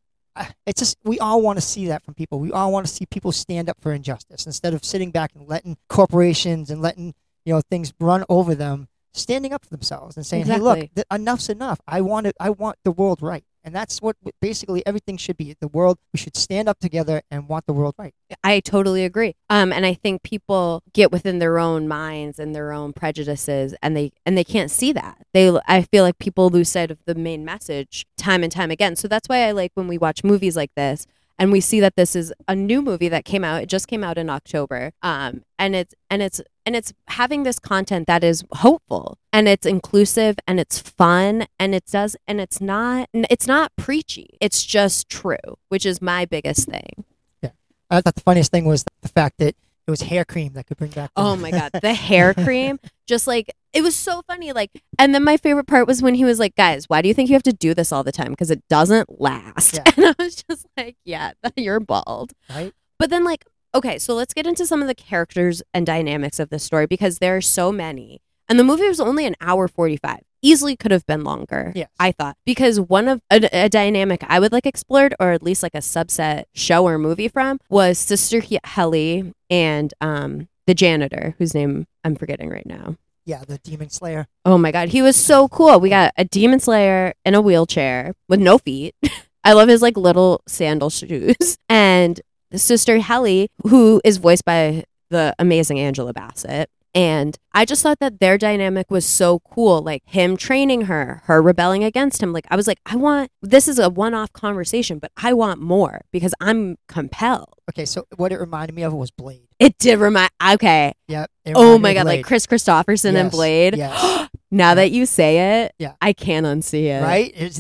it's 0.65 0.79
just 0.79 0.97
we 1.03 1.19
all 1.19 1.41
want 1.41 1.57
to 1.57 1.61
see 1.61 1.87
that 1.87 2.03
from 2.03 2.13
people. 2.13 2.39
We 2.39 2.51
all 2.51 2.71
want 2.71 2.87
to 2.87 2.93
see 2.93 3.05
people 3.05 3.31
stand 3.31 3.69
up 3.69 3.77
for 3.81 3.91
injustice 3.91 4.45
instead 4.45 4.73
of 4.73 4.83
sitting 4.83 5.11
back 5.11 5.31
and 5.35 5.47
letting 5.47 5.77
corporations 5.87 6.69
and 6.69 6.81
letting 6.81 7.13
you 7.45 7.53
know 7.53 7.61
things 7.61 7.93
run 7.99 8.23
over 8.29 8.55
them. 8.55 8.87
Standing 9.13 9.53
up 9.53 9.63
for 9.63 9.71
themselves 9.71 10.17
and 10.17 10.25
saying, 10.25 10.45
"Hey, 10.45 10.59
look, 10.59 10.77
th- 10.95 11.07
enough's 11.11 11.49
enough. 11.49 11.81
I 11.87 12.01
want 12.01 12.27
it. 12.27 12.35
I 12.39 12.51
want 12.51 12.77
the 12.83 12.91
world 12.91 13.21
right." 13.21 13.43
And 13.63 13.75
that's 13.75 14.01
what 14.01 14.15
basically 14.41 14.85
everything 14.85 15.17
should 15.17 15.37
be. 15.37 15.55
The 15.59 15.67
world, 15.67 15.97
we 16.13 16.17
should 16.17 16.37
stand 16.37 16.69
up 16.69 16.79
together 16.79 17.21
and 17.29 17.47
want 17.47 17.65
the 17.65 17.73
world 17.73 17.95
right. 17.97 18.13
I 18.43 18.59
totally 18.61 19.03
agree. 19.03 19.35
Um, 19.49 19.73
and 19.73 19.85
I 19.85 19.93
think 19.93 20.23
people 20.23 20.81
get 20.93 21.11
within 21.11 21.39
their 21.39 21.59
own 21.59 21.87
minds 21.87 22.39
and 22.39 22.55
their 22.55 22.71
own 22.71 22.93
prejudices, 22.93 23.75
and 23.81 23.95
they 23.97 24.11
and 24.25 24.37
they 24.37 24.43
can't 24.43 24.71
see 24.71 24.93
that. 24.93 25.17
They, 25.33 25.51
I 25.67 25.81
feel 25.83 26.03
like 26.03 26.19
people 26.19 26.49
lose 26.49 26.69
sight 26.69 26.91
of 26.91 26.99
the 27.05 27.15
main 27.15 27.43
message 27.43 28.05
time 28.17 28.43
and 28.43 28.51
time 28.51 28.71
again. 28.71 28.95
So 28.95 29.07
that's 29.07 29.27
why 29.27 29.47
I 29.47 29.51
like 29.51 29.71
when 29.75 29.87
we 29.87 29.97
watch 29.97 30.23
movies 30.23 30.55
like 30.55 30.73
this, 30.75 31.05
and 31.39 31.53
we 31.53 31.61
see 31.61 31.79
that 31.79 31.95
this 31.95 32.15
is 32.15 32.33
a 32.47 32.55
new 32.55 32.81
movie 32.81 33.07
that 33.07 33.23
came 33.23 33.45
out. 33.45 33.63
It 33.63 33.69
just 33.69 33.87
came 33.87 34.03
out 34.03 34.17
in 34.17 34.29
October. 34.29 34.91
Um, 35.01 35.43
and 35.57 35.75
it's 35.75 35.95
and 36.09 36.21
it's 36.21 36.41
and 36.65 36.75
it's 36.75 36.93
having 37.07 37.43
this 37.43 37.57
content 37.57 38.05
that 38.07 38.23
is 38.23 38.43
hopeful 38.51 39.17
and 39.31 39.47
it's 39.47 39.65
inclusive 39.65 40.37
and 40.45 40.59
it's 40.59 40.79
fun 40.79 41.47
and 41.57 41.73
it 41.73 41.85
does 41.85 42.15
and 42.27 42.41
it's 42.41 42.59
not 42.59 43.09
it's 43.13 43.47
not 43.47 43.71
preachy. 43.77 44.37
It's 44.41 44.63
just 44.63 45.09
true, 45.09 45.37
which 45.69 45.85
is 45.85 46.01
my 46.01 46.25
biggest 46.25 46.67
thing. 46.67 47.05
Yeah, 47.41 47.51
I 47.89 48.01
thought 48.01 48.15
the 48.15 48.21
funniest 48.21 48.51
thing 48.51 48.65
was 48.65 48.83
the 49.01 49.07
fact 49.07 49.37
that 49.39 49.55
it 49.87 49.91
was 49.91 50.01
hair 50.01 50.25
cream 50.25 50.53
that 50.53 50.67
could 50.67 50.77
bring 50.77 50.91
back. 50.91 51.11
Oh 51.15 51.37
my 51.37 51.51
god, 51.71 51.71
the 51.81 51.93
hair 51.93 52.33
cream, 52.33 52.79
just 53.07 53.27
like 53.27 53.55
it 53.73 53.81
was 53.81 53.95
so 53.95 54.21
funny. 54.27 54.51
Like, 54.51 54.71
and 54.97 55.13
then 55.13 55.23
my 55.23 55.37
favorite 55.37 55.67
part 55.67 55.87
was 55.87 56.01
when 56.01 56.15
he 56.15 56.25
was 56.25 56.39
like, 56.39 56.55
"Guys, 56.55 56.85
why 56.87 57.01
do 57.01 57.07
you 57.07 57.13
think 57.13 57.29
you 57.29 57.35
have 57.35 57.43
to 57.43 57.53
do 57.53 57.73
this 57.73 57.91
all 57.91 58.03
the 58.03 58.11
time? 58.11 58.29
Because 58.31 58.51
it 58.51 58.63
doesn't 58.69 59.19
last." 59.21 59.75
Yeah. 59.75 59.83
And 59.97 60.05
I 60.07 60.23
was 60.23 60.43
just 60.49 60.65
like, 60.77 60.95
"Yeah, 61.05 61.31
you're 61.55 61.79
bald." 61.79 62.33
right? 62.49 62.73
But 62.97 63.09
then, 63.09 63.23
like, 63.23 63.45
okay, 63.75 63.97
so 63.99 64.13
let's 64.15 64.33
get 64.33 64.47
into 64.47 64.65
some 64.65 64.81
of 64.81 64.87
the 64.87 64.95
characters 64.95 65.61
and 65.73 65.85
dynamics 65.85 66.39
of 66.39 66.49
the 66.49 66.59
story 66.59 66.85
because 66.87 67.19
there 67.19 67.35
are 67.37 67.41
so 67.41 67.71
many, 67.71 68.21
and 68.47 68.59
the 68.59 68.63
movie 68.63 68.87
was 68.87 68.99
only 68.99 69.25
an 69.25 69.35
hour 69.41 69.67
forty-five. 69.67 70.19
Easily 70.41 70.77
could 70.77 70.91
have 70.91 71.05
been 71.05 71.23
longer. 71.25 71.73
Yeah, 71.75 71.87
I 71.99 72.11
thought 72.13 72.37
because 72.45 72.79
one 72.79 73.07
of 73.09 73.21
a, 73.29 73.47
a 73.65 73.69
dynamic 73.69 74.23
I 74.27 74.39
would 74.39 74.53
like 74.53 74.65
explored, 74.65 75.13
or 75.19 75.31
at 75.31 75.43
least 75.43 75.61
like 75.63 75.75
a 75.75 75.79
subset 75.79 76.43
show 76.55 76.87
or 76.87 76.97
movie 76.97 77.27
from, 77.27 77.59
was 77.69 77.99
Sister 77.99 78.39
He- 78.39 78.59
Helly 78.63 79.33
and 79.49 79.93
um 79.99 80.47
the 80.65 80.73
janitor 80.73 81.35
whose 81.39 81.53
name 81.53 81.87
I'm 82.05 82.15
forgetting 82.15 82.49
right 82.49 82.65
now. 82.65 82.95
Yeah, 83.29 83.43
the 83.47 83.59
Demon 83.59 83.91
Slayer. 83.91 84.25
Oh 84.43 84.57
my 84.57 84.71
god, 84.71 84.89
he 84.89 85.03
was 85.03 85.15
so 85.15 85.47
cool. 85.49 85.79
We 85.79 85.89
got 85.89 86.13
a 86.17 86.25
demon 86.25 86.59
slayer 86.59 87.13
in 87.23 87.35
a 87.35 87.41
wheelchair 87.41 88.15
with 88.27 88.39
no 88.39 88.57
feet. 88.57 88.95
I 89.43 89.53
love 89.53 89.69
his 89.69 89.83
like 89.83 89.95
little 89.97 90.41
sandal 90.47 90.89
shoes. 90.89 91.35
And 91.69 92.19
Sister 92.55 92.97
Helly, 92.97 93.51
who 93.67 94.01
is 94.03 94.17
voiced 94.17 94.45
by 94.45 94.83
the 95.11 95.35
amazing 95.37 95.79
Angela 95.79 96.11
Bassett. 96.11 96.71
And 96.95 97.37
I 97.53 97.65
just 97.65 97.83
thought 97.83 97.99
that 97.99 98.19
their 98.19 98.39
dynamic 98.39 98.89
was 98.89 99.05
so 99.05 99.39
cool. 99.39 99.83
Like 99.83 100.01
him 100.05 100.35
training 100.35 100.85
her, 100.85 101.21
her 101.25 101.39
rebelling 101.39 101.83
against 101.83 102.23
him. 102.23 102.33
Like 102.33 102.47
I 102.49 102.55
was 102.55 102.65
like, 102.65 102.79
I 102.87 102.95
want 102.95 103.29
this 103.43 103.67
is 103.67 103.77
a 103.77 103.91
one 103.91 104.15
off 104.15 104.33
conversation, 104.33 104.97
but 104.97 105.11
I 105.15 105.33
want 105.33 105.61
more 105.61 106.01
because 106.11 106.33
I'm 106.41 106.77
compelled. 106.87 107.53
Okay, 107.69 107.85
so 107.85 108.05
what 108.17 108.31
it 108.31 108.39
reminded 108.39 108.73
me 108.73 108.81
of 108.81 108.93
was 108.93 109.11
Blade. 109.11 109.47
It 109.59 109.77
did 109.77 109.99
remind 109.99 110.31
okay. 110.53 110.93
Yep. 111.07 111.29
Oh 111.55 111.77
my 111.77 111.93
god, 111.93 112.05
like 112.05 112.25
Kris 112.25 112.45
Kristofferson 112.45 113.15
and 113.15 113.31
Blade. 113.31 113.75
yes. 113.77 114.27
now 114.51 114.75
that 114.75 114.91
you 114.91 115.05
say 115.05 115.63
it, 115.63 115.73
Yeah. 115.79 115.93
I 116.01 116.13
can't 116.13 116.45
unsee 116.45 116.85
it. 116.85 117.01
right? 117.03 117.31
It's, 117.35 117.59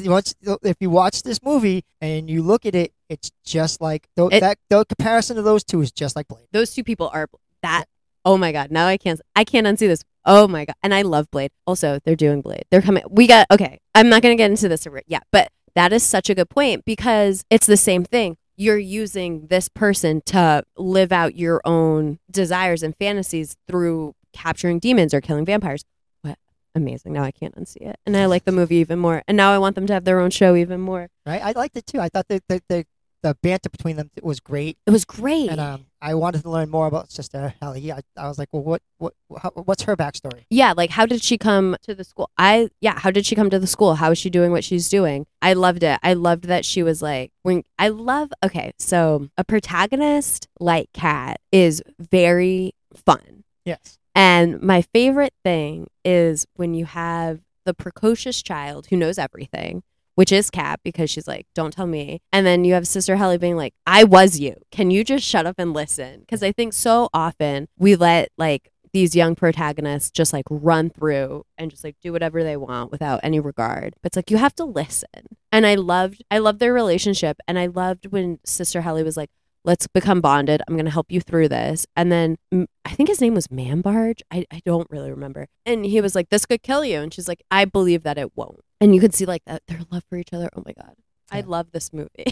if 0.63 0.77
you 0.79 0.89
watch 0.89 1.23
this 1.23 1.39
movie 1.43 1.83
and 2.01 2.29
you 2.29 2.41
look 2.43 2.65
at 2.65 2.75
it, 2.75 2.93
it's 3.09 3.31
just 3.43 3.81
like 3.81 4.07
tho- 4.15 4.27
It- 4.29 4.41
that. 4.41 4.57
The 4.69 4.85
comparison 4.85 5.37
of 5.37 5.43
those 5.43 5.63
two 5.63 5.81
is 5.81 5.91
just 5.91 6.15
like 6.15 6.27
Blade. 6.27 6.47
Those 6.51 6.73
two 6.73 6.83
people 6.83 7.09
are 7.13 7.27
that. 7.63 7.85
Oh 8.25 8.37
my 8.37 8.51
god! 8.51 8.69
Now 8.71 8.85
I 8.87 8.97
can't. 8.97 9.19
I 9.35 9.43
can't 9.43 9.65
unsee 9.65 9.87
this. 9.87 10.03
Oh 10.25 10.47
my 10.47 10.65
god! 10.65 10.75
And 10.83 10.93
I 10.93 11.03
love 11.03 11.31
Blade. 11.31 11.51
Also, 11.65 11.99
they're 12.03 12.15
doing 12.17 12.41
Blade. 12.41 12.65
They're 12.69 12.81
coming. 12.81 13.03
We 13.09 13.27
got 13.27 13.47
okay. 13.49 13.79
I'm 13.95 14.09
not 14.09 14.21
gonna 14.21 14.35
get 14.35 14.51
into 14.51 14.67
this 14.67 14.85
yet, 15.07 15.23
but 15.31 15.49
that 15.75 15.93
is 15.93 16.03
such 16.03 16.29
a 16.29 16.35
good 16.35 16.49
point 16.49 16.83
because 16.85 17.43
it's 17.49 17.65
the 17.65 17.77
same 17.77 18.03
thing. 18.03 18.37
You're 18.59 18.77
using 18.77 19.47
this 19.47 19.69
person 19.69 20.21
to 20.25 20.65
live 20.75 21.13
out 21.13 21.37
your 21.37 21.61
own 21.63 22.19
desires 22.29 22.83
and 22.83 22.93
fantasies 22.97 23.55
through 23.69 24.15
capturing 24.33 24.79
demons 24.79 25.13
or 25.13 25.21
killing 25.21 25.45
vampires. 25.45 25.85
What 26.23 26.37
amazing! 26.75 27.13
Now 27.13 27.23
I 27.23 27.31
can't 27.31 27.55
unsee 27.55 27.87
it, 27.87 27.95
and 28.05 28.17
I 28.17 28.25
like 28.25 28.43
the 28.43 28.51
movie 28.51 28.75
even 28.75 28.99
more. 28.99 29.23
And 29.29 29.37
now 29.37 29.53
I 29.53 29.59
want 29.59 29.75
them 29.75 29.87
to 29.87 29.93
have 29.93 30.03
their 30.03 30.19
own 30.19 30.29
show 30.29 30.57
even 30.57 30.81
more. 30.81 31.07
Right? 31.25 31.41
I 31.41 31.53
liked 31.53 31.77
it 31.77 31.85
too. 31.85 32.01
I 32.01 32.09
thought 32.09 32.27
that 32.27 32.43
the, 32.49 32.61
the 32.67 32.85
the 33.21 33.35
banter 33.43 33.69
between 33.69 33.95
them 33.97 34.09
was 34.21 34.39
great, 34.39 34.77
It 34.87 34.91
was 34.91 35.03
great. 35.05 35.49
and 35.49 35.59
um, 35.59 35.85
I 36.01 36.15
wanted 36.15 36.41
to 36.43 36.49
learn 36.49 36.69
more 36.69 36.87
about 36.87 37.11
Sister 37.11 37.53
Helly. 37.61 37.91
I, 37.91 37.99
I 38.15 38.27
was 38.29 38.37
like, 38.37 38.47
well, 38.53 38.63
what 38.63 38.81
what 38.97 39.13
how, 39.41 39.49
what's 39.51 39.83
her 39.83 39.95
backstory? 39.97 40.43
yeah 40.49 40.73
like 40.75 40.89
how 40.89 41.05
did 41.05 41.21
she 41.23 41.37
come 41.37 41.75
to 41.83 41.93
the 41.95 42.03
school 42.03 42.29
i 42.37 42.69
yeah 42.81 42.97
how 42.99 43.11
did 43.11 43.25
she 43.25 43.35
come 43.35 43.49
to 43.49 43.59
the 43.59 43.67
school 43.67 43.95
how 43.95 44.11
is 44.11 44.17
she 44.17 44.29
doing 44.29 44.51
what 44.51 44.63
she's 44.63 44.89
doing 44.89 45.25
i 45.41 45.53
loved 45.53 45.83
it 45.83 45.99
i 46.03 46.13
loved 46.13 46.45
that 46.45 46.65
she 46.65 46.81
was 46.83 47.01
like 47.01 47.31
when 47.43 47.63
i 47.77 47.87
love 47.87 48.31
okay 48.43 48.71
so 48.77 49.29
a 49.37 49.43
protagonist 49.43 50.47
like 50.59 50.89
kat 50.93 51.39
is 51.51 51.81
very 51.99 52.73
fun 52.93 53.43
Yes. 53.65 53.97
and 54.15 54.61
my 54.61 54.81
favorite 54.81 55.33
thing 55.43 55.87
is 56.03 56.45
when 56.55 56.73
you 56.73 56.85
have 56.85 57.39
the 57.65 57.73
precocious 57.73 58.41
child 58.41 58.87
who 58.87 58.97
knows 58.97 59.17
everything 59.17 59.83
which 60.19 60.33
is 60.33 60.49
Kat 60.49 60.81
because 60.83 61.09
she's 61.09 61.29
like, 61.29 61.47
don't 61.55 61.71
tell 61.71 61.87
me. 61.87 62.19
And 62.33 62.45
then 62.45 62.65
you 62.65 62.73
have 62.73 62.85
Sister 62.85 63.15
Helly 63.15 63.37
being 63.37 63.55
like, 63.55 63.73
I 63.87 64.03
was 64.03 64.37
you. 64.37 64.53
Can 64.69 64.91
you 64.91 65.05
just 65.05 65.25
shut 65.25 65.45
up 65.45 65.55
and 65.57 65.73
listen? 65.73 66.19
Because 66.19 66.43
I 66.43 66.51
think 66.51 66.73
so 66.73 67.07
often 67.13 67.69
we 67.77 67.95
let 67.95 68.27
like 68.37 68.69
these 68.91 69.15
young 69.15 69.33
protagonists 69.33 70.11
just 70.11 70.33
like 70.33 70.43
run 70.49 70.89
through 70.89 71.45
and 71.57 71.71
just 71.71 71.85
like 71.85 71.95
do 72.01 72.11
whatever 72.11 72.43
they 72.43 72.57
want 72.57 72.91
without 72.91 73.21
any 73.23 73.39
regard. 73.39 73.93
But 74.01 74.09
it's 74.09 74.17
like 74.17 74.29
you 74.29 74.35
have 74.35 74.53
to 74.55 74.65
listen. 74.65 75.37
And 75.53 75.65
I 75.65 75.75
loved 75.75 76.21
I 76.29 76.39
loved 76.39 76.59
their 76.59 76.73
relationship 76.73 77.37
and 77.47 77.57
I 77.57 77.67
loved 77.67 78.07
when 78.07 78.39
Sister 78.43 78.81
Helly 78.81 79.03
was 79.03 79.15
like, 79.15 79.29
let's 79.63 79.87
become 79.87 80.19
bonded. 80.19 80.61
I'm 80.67 80.75
going 80.75 80.83
to 80.83 80.91
help 80.91 81.13
you 81.13 81.21
through 81.21 81.47
this. 81.47 81.85
And 81.95 82.11
then 82.11 82.35
I 82.83 82.89
think 82.89 83.07
his 83.07 83.21
name 83.21 83.35
was 83.35 83.47
Manberg. 83.47 84.19
I, 84.29 84.45
I 84.51 84.59
don't 84.65 84.91
really 84.91 85.11
remember. 85.11 85.47
And 85.65 85.85
he 85.85 86.01
was 86.01 86.13
like, 86.13 86.27
this 86.27 86.45
could 86.45 86.61
kill 86.61 86.83
you. 86.83 86.99
And 86.99 87.13
she's 87.13 87.29
like, 87.29 87.41
I 87.49 87.63
believe 87.63 88.03
that 88.03 88.17
it 88.17 88.35
won't. 88.35 88.59
And 88.81 88.95
you 88.95 89.01
could 89.01 89.13
see 89.13 89.25
like 89.25 89.43
that, 89.45 89.63
their 89.67 89.79
love 89.91 90.03
for 90.09 90.17
each 90.17 90.33
other. 90.33 90.49
Oh 90.55 90.63
my 90.65 90.73
God. 90.73 90.95
I 91.31 91.41
love 91.41 91.71
this 91.71 91.93
movie. 91.93 92.25